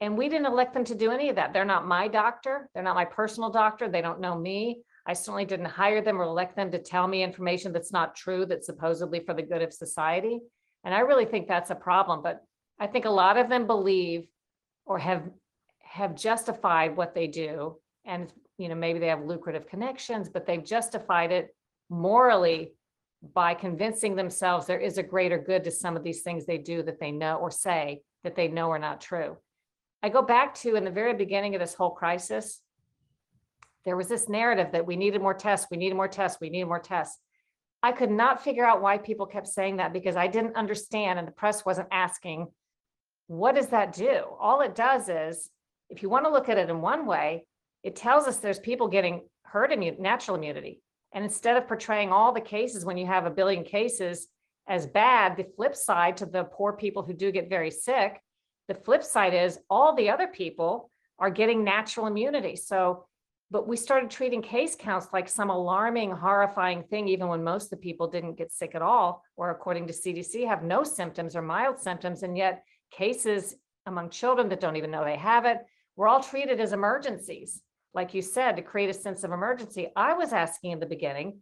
[0.00, 1.52] And we didn't elect them to do any of that.
[1.52, 2.70] They're not my doctor.
[2.72, 3.88] They're not my personal doctor.
[3.88, 4.82] They don't know me.
[5.06, 8.46] I certainly didn't hire them or elect them to tell me information that's not true,
[8.46, 10.40] that's supposedly for the good of society.
[10.84, 12.22] And I really think that's a problem.
[12.22, 12.44] But
[12.78, 14.26] I think a lot of them believe
[14.86, 15.28] or have
[15.82, 17.78] have justified what they do.
[18.04, 21.54] And you know, maybe they have lucrative connections, but they've justified it
[21.88, 22.72] morally
[23.22, 26.82] by convincing themselves there is a greater good to some of these things they do
[26.82, 29.36] that they know or say that they know are not true.
[30.02, 32.60] I go back to in the very beginning of this whole crisis,
[33.84, 36.68] there was this narrative that we needed more tests, we needed more tests, we needed
[36.68, 37.18] more tests.
[37.82, 41.26] I could not figure out why people kept saying that because I didn't understand and
[41.26, 42.48] the press wasn't asking,
[43.28, 44.24] what does that do?
[44.38, 45.48] All it does is,
[45.90, 47.46] if you want to look at it in one way,
[47.82, 50.80] it tells us there's people getting herd immunity, natural immunity.
[51.12, 54.28] And instead of portraying all the cases when you have a billion cases
[54.68, 58.20] as bad, the flip side to the poor people who do get very sick,
[58.68, 62.54] the flip side is all the other people are getting natural immunity.
[62.54, 63.06] So,
[63.50, 67.70] but we started treating case counts like some alarming, horrifying thing, even when most of
[67.70, 71.40] the people didn't get sick at all, or according to CDC, have no symptoms or
[71.40, 72.22] mild symptoms.
[72.22, 73.56] And yet cases
[73.86, 75.58] among children that don't even know they have it,
[75.96, 77.62] we're all treated as emergencies
[77.94, 79.88] like you said, to create a sense of emergency.
[79.96, 81.38] I was asking in the beginning,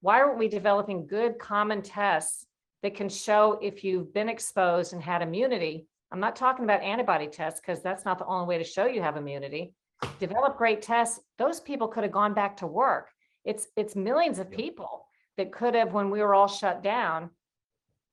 [0.00, 2.46] why aren't we developing good common tests
[2.82, 5.86] that can show if you've been exposed and had immunity?
[6.10, 9.02] I'm not talking about antibody tests because that's not the only way to show you
[9.02, 9.74] have immunity.
[10.18, 11.20] Develop great tests.
[11.38, 13.10] Those people could have gone back to work.
[13.44, 17.30] It's it's millions of people that could have, when we were all shut down,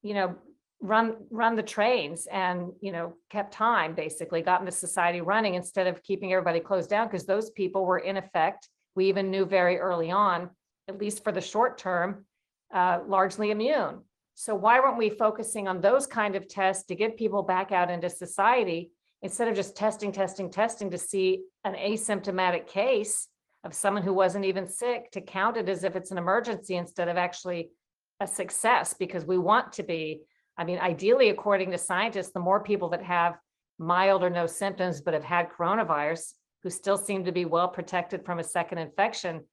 [0.01, 0.35] you know,
[0.79, 5.87] run run the trains and you know kept time basically gotten the society running instead
[5.87, 9.77] of keeping everybody closed down because those people were in effect we even knew very
[9.79, 10.49] early on
[10.87, 12.25] at least for the short term
[12.73, 14.01] uh, largely immune.
[14.35, 17.89] So why weren't we focusing on those kind of tests to get people back out
[17.89, 23.27] into society instead of just testing, testing, testing to see an asymptomatic case
[23.63, 27.07] of someone who wasn't even sick to count it as if it's an emergency instead
[27.07, 27.71] of actually
[28.19, 30.21] a success because we want to be,
[30.57, 33.37] I mean, ideally, according to scientists, the more people that have
[33.79, 36.33] mild or no symptoms but have had coronavirus
[36.63, 39.43] who still seem to be well protected from a second infection,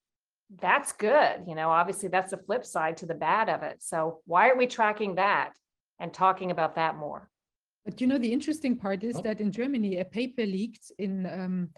[0.61, 1.45] that's good.
[1.47, 3.83] You know, obviously that's the flip side to the bad of it.
[3.83, 5.53] So why aren't we tracking that
[6.01, 7.29] and talking about that more?
[7.85, 9.23] But you know, the interesting part is Oh.
[9.23, 11.71] that in Germany, a paper leaked in, um,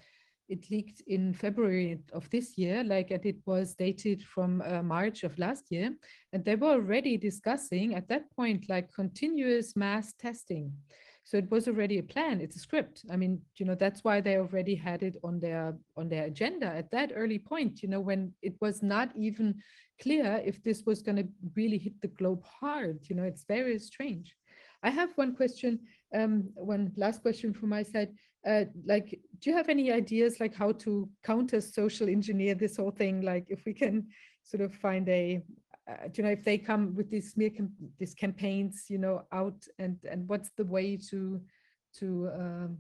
[0.49, 5.25] it leaked in February of this year, like, and it was dated from uh, March
[5.25, 5.95] of last year.
[6.33, 10.73] And they were already discussing at that point, like continuous mass testing.
[11.25, 13.05] So it was already a plan, it's a script.
[13.11, 16.67] I mean, you know, that's why they already had it on their, on their agenda
[16.67, 19.57] at that early point, you know, when it was not even
[20.01, 23.77] clear if this was going to really hit the globe hard, you know, it's very
[23.81, 24.37] strange.
[24.85, 25.81] I have one question,
[26.17, 28.11] um, one last question from my side.
[28.47, 32.93] Uh, like, do you have any ideas like how to counter social engineer this whole
[32.93, 33.23] thing?
[33.23, 34.07] Like, if we can
[34.45, 35.43] sort of find a,
[35.91, 39.23] uh, do you know, if they come with these smear cam- these campaigns, you know,
[39.33, 41.41] out and and what's the way to
[41.99, 42.79] to um,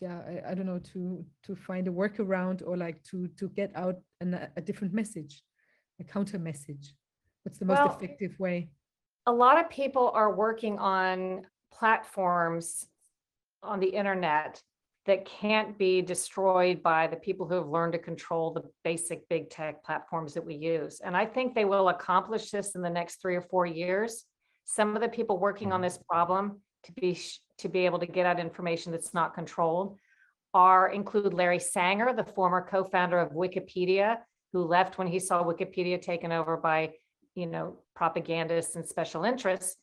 [0.00, 3.70] yeah, I, I don't know to to find a workaround or like to to get
[3.74, 5.42] out an, a different message,
[6.00, 6.94] a counter message.
[7.44, 8.70] What's the most Well, effective way?
[9.26, 11.42] a lot of people are working on
[11.72, 12.86] platforms
[13.62, 14.62] on the internet
[15.06, 19.48] that can't be destroyed by the people who have learned to control the basic big
[19.48, 21.00] tech platforms that we use.
[21.02, 24.24] And I think they will accomplish this in the next three or four years.
[24.64, 25.84] Some of the people working on mm-hmm.
[25.84, 27.18] this problem to be
[27.58, 29.98] to be able to get out information that's not controlled
[30.54, 34.18] are include Larry Sanger, the former co-founder of Wikipedia,
[34.52, 36.92] who left when he saw Wikipedia taken over by
[37.38, 39.76] you know, propagandists and special interests.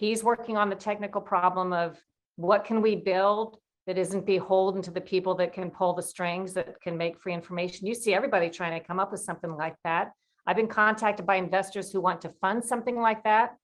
[0.00, 2.02] He's working on the technical problem of
[2.36, 6.54] what can we build that isn't beholden to the people that can pull the strings,
[6.54, 7.86] that can make free information.
[7.86, 10.12] You see everybody trying to come up with something like that.
[10.46, 13.56] I've been contacted by investors who want to fund something like that.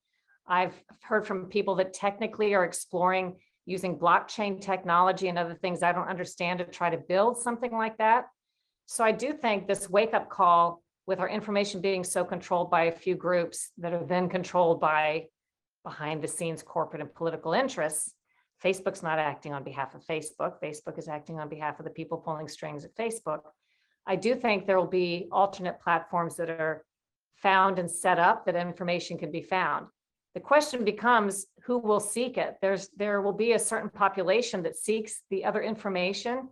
[0.47, 5.93] I've heard from people that technically are exploring using blockchain technology and other things I
[5.93, 8.27] don't understand to try to build something like that.
[8.85, 12.85] So I do think this wake up call with our information being so controlled by
[12.85, 15.29] a few groups that are then controlled by
[15.87, 18.13] behind the scenes corporate and political interests.
[18.63, 20.55] Facebook's not acting on behalf of Facebook.
[20.61, 23.43] Facebook is acting on behalf of the people pulling strings at Facebook.
[24.05, 26.85] I do think there will be alternate platforms that are
[27.37, 29.87] found and set up that information can be found.
[30.35, 32.57] The question becomes who will seek it?
[32.61, 36.49] There's there will be a certain population that seeks the other information,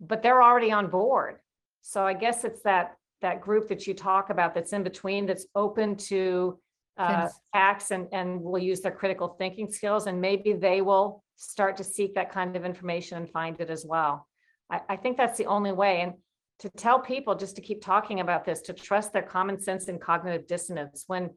[0.00, 1.36] but they're already on board.
[1.82, 5.46] So I guess it's that that group that you talk about that's in between, that's
[5.54, 6.58] open to
[6.96, 11.76] uh, acts and, and will use their critical thinking skills, and maybe they will start
[11.76, 14.28] to seek that kind of information and find it as well.
[14.70, 16.00] I, I think that's the only way.
[16.02, 16.14] And
[16.60, 20.00] to tell people just to keep talking about this, to trust their common sense and
[20.00, 21.04] cognitive dissonance.
[21.06, 21.30] When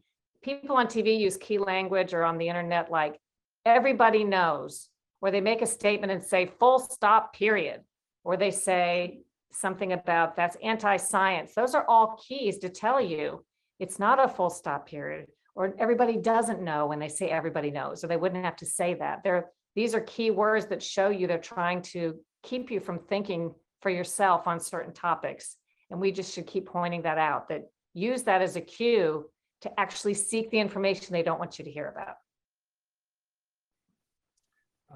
[0.43, 3.19] people on TV use key language or on the internet, like
[3.65, 4.89] everybody knows,
[5.21, 7.81] or they make a statement and say full stop, period,
[8.23, 11.53] or they say something about that's anti-science.
[11.55, 13.43] Those are all keys to tell you
[13.79, 15.27] it's not a full stop period,
[15.57, 18.93] or everybody doesn't know when they say everybody knows, or they wouldn't have to say
[18.93, 19.23] that.
[19.23, 23.55] They're, these are key words that show you they're trying to keep you from thinking
[23.81, 25.57] for yourself on certain topics.
[25.89, 27.63] And we just should keep pointing that out, that
[27.95, 29.27] use that as a cue
[29.61, 32.17] to actually seek the information they don't want you to hear about.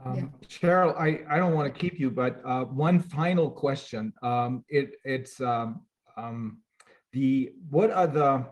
[0.05, 4.13] Um, Sharyl, I, I don't want to keep you, but uh, one final question.
[4.21, 5.81] Um, It, it's um,
[6.17, 6.59] um,
[7.13, 8.45] the, what are the,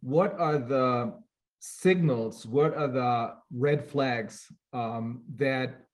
[0.00, 1.14] what are the
[1.64, 5.86] signals, what are the red flags um, that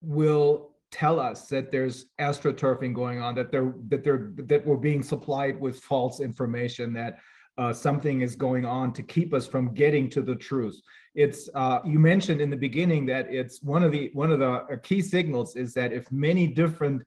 [0.00, 5.02] will tell us that there's astroturfing going on, that they're, that they're, that we're being
[5.02, 7.18] supplied with false information, that
[7.58, 10.80] uh, something is going on to keep us from getting to the truth?
[11.14, 14.50] it's uh, you mentioned in the beginning that it's one of the one of the
[14.50, 17.02] uh, key signals is that if many different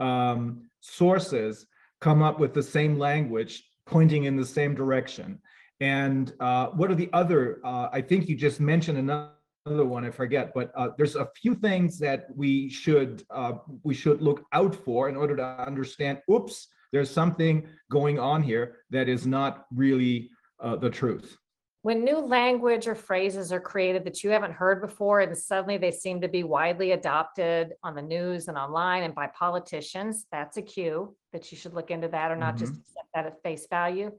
[0.00, 1.66] um, sources
[2.00, 5.40] come up with the same language pointing in the same direction
[5.80, 10.10] and uh, what are the other uh, i think you just mentioned another one i
[10.10, 13.52] forget but uh, there's a few things that we should uh,
[13.82, 18.76] we should look out for in order to understand oops there's something going on here
[18.90, 21.36] that is not really uh, the truth.
[21.82, 25.92] When new language or phrases are created that you haven't heard before and suddenly they
[25.92, 30.62] seem to be widely adopted on the news and online and by politicians that's a
[30.62, 34.10] cue that you should look into that or not just accept that at face value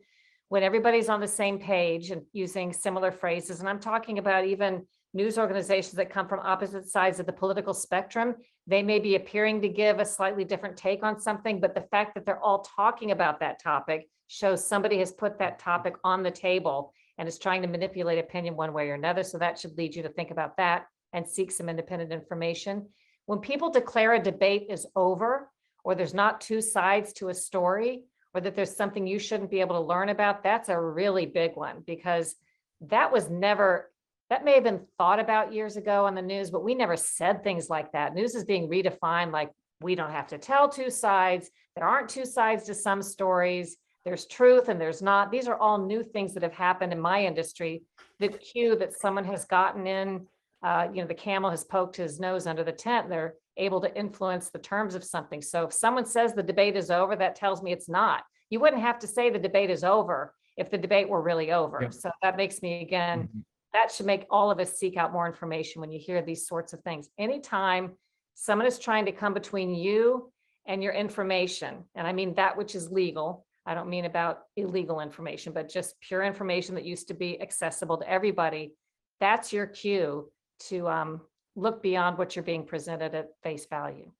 [0.50, 4.86] when everybody's on the same page and using similar phrases, and I'm talking about even
[5.14, 8.36] news organizations that come from opposite sides of the political spectrum,
[8.68, 12.14] they may be appearing to give a slightly different take on something, but the fact
[12.16, 16.32] that they're all talking about that topic shows somebody has put that topic on the
[16.32, 19.24] table and is trying to manipulate opinion one way or another.
[19.24, 22.88] So that should lead you to think about that and seek some independent information.
[23.26, 25.50] When people declare a debate is over,
[25.84, 28.04] or there's not two sides to a story,
[28.34, 31.56] or that there's something you shouldn't be able to learn about, that's a really big
[31.56, 32.36] one because
[32.82, 33.92] that was never,
[34.30, 37.44] that may have been thought about years ago on the news, but we never said
[37.44, 38.14] things like that.
[38.14, 39.52] News is being redefined like
[39.82, 41.50] we don't have to tell two sides.
[41.76, 43.78] There aren't two sides to some stories.
[44.06, 45.32] There's truth and there's not.
[45.32, 47.84] These are all new things that have happened in my industry.
[48.20, 50.28] The cue that someone has gotten in,
[50.64, 53.10] uh, you know, the camel has poked his nose under the tent.
[53.10, 55.42] They're able to influence the terms of something.
[55.42, 58.24] So if someone says the debate is over, that tells me it's not.
[58.50, 61.80] You wouldn't have to say the debate is over if the debate were really over.
[61.82, 61.94] Yep.
[61.94, 63.44] So that makes me again, Mhm.
[63.74, 66.74] that should make all of us seek out more information when you hear these sorts
[66.74, 67.10] of things.
[67.18, 67.98] Anytime
[68.34, 70.32] someone is trying to come between you
[70.66, 75.00] and your information, and I mean that which is legal, I don't mean about illegal
[75.02, 78.76] information, but just pure information that used to be accessible to everybody,
[79.20, 80.32] that's your cue
[80.70, 81.22] to um,
[81.60, 84.12] look beyond what you're being presented at face value.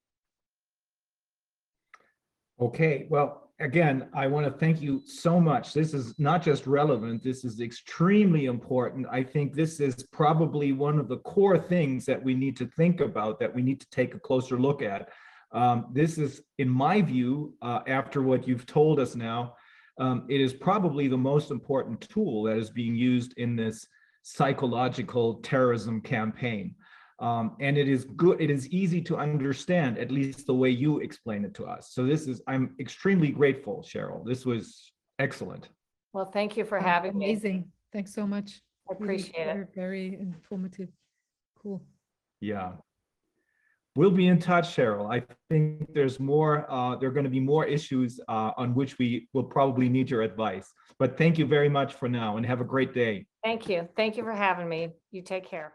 [2.60, 5.72] Okay, well, again, I want to thank you so much.
[5.72, 9.06] This is not just relevant, this is extremely important.
[9.10, 13.00] I think this is probably one of the core things that we need to think
[13.00, 15.08] about, that we need to take a closer look at.
[15.52, 19.54] Um, This is, in my view, uh, after what you've told us now,
[19.98, 23.86] um, it is probably the most important tool that is being used in this
[24.22, 26.74] psychological terrorism campaign.
[27.20, 31.00] Um, and it is good, it is easy to understand, at least the way you
[31.00, 31.90] explain it to us.
[31.92, 34.24] So this is, I'm extremely grateful, Sharyl.
[34.24, 35.68] This was excellent.
[36.14, 37.26] Well, thank you for Oh, having me.
[37.26, 37.70] Amazing.
[37.92, 38.62] Thanks so much.
[38.90, 39.52] I Really appreciate it.
[39.54, 40.88] very- Very informative.
[41.62, 41.82] Cool.
[42.40, 42.72] Yeah.
[43.96, 45.12] We'll be in touch, Sharyl.
[45.12, 48.98] I think there's more, uh, there are going to be more issues, uh, on which
[48.98, 50.72] we will probably need your advice.
[50.98, 53.26] But thank you very much for now and have a great day.
[53.44, 53.88] Thank you.
[53.94, 54.94] Thank you for having me.
[55.10, 55.74] You take care.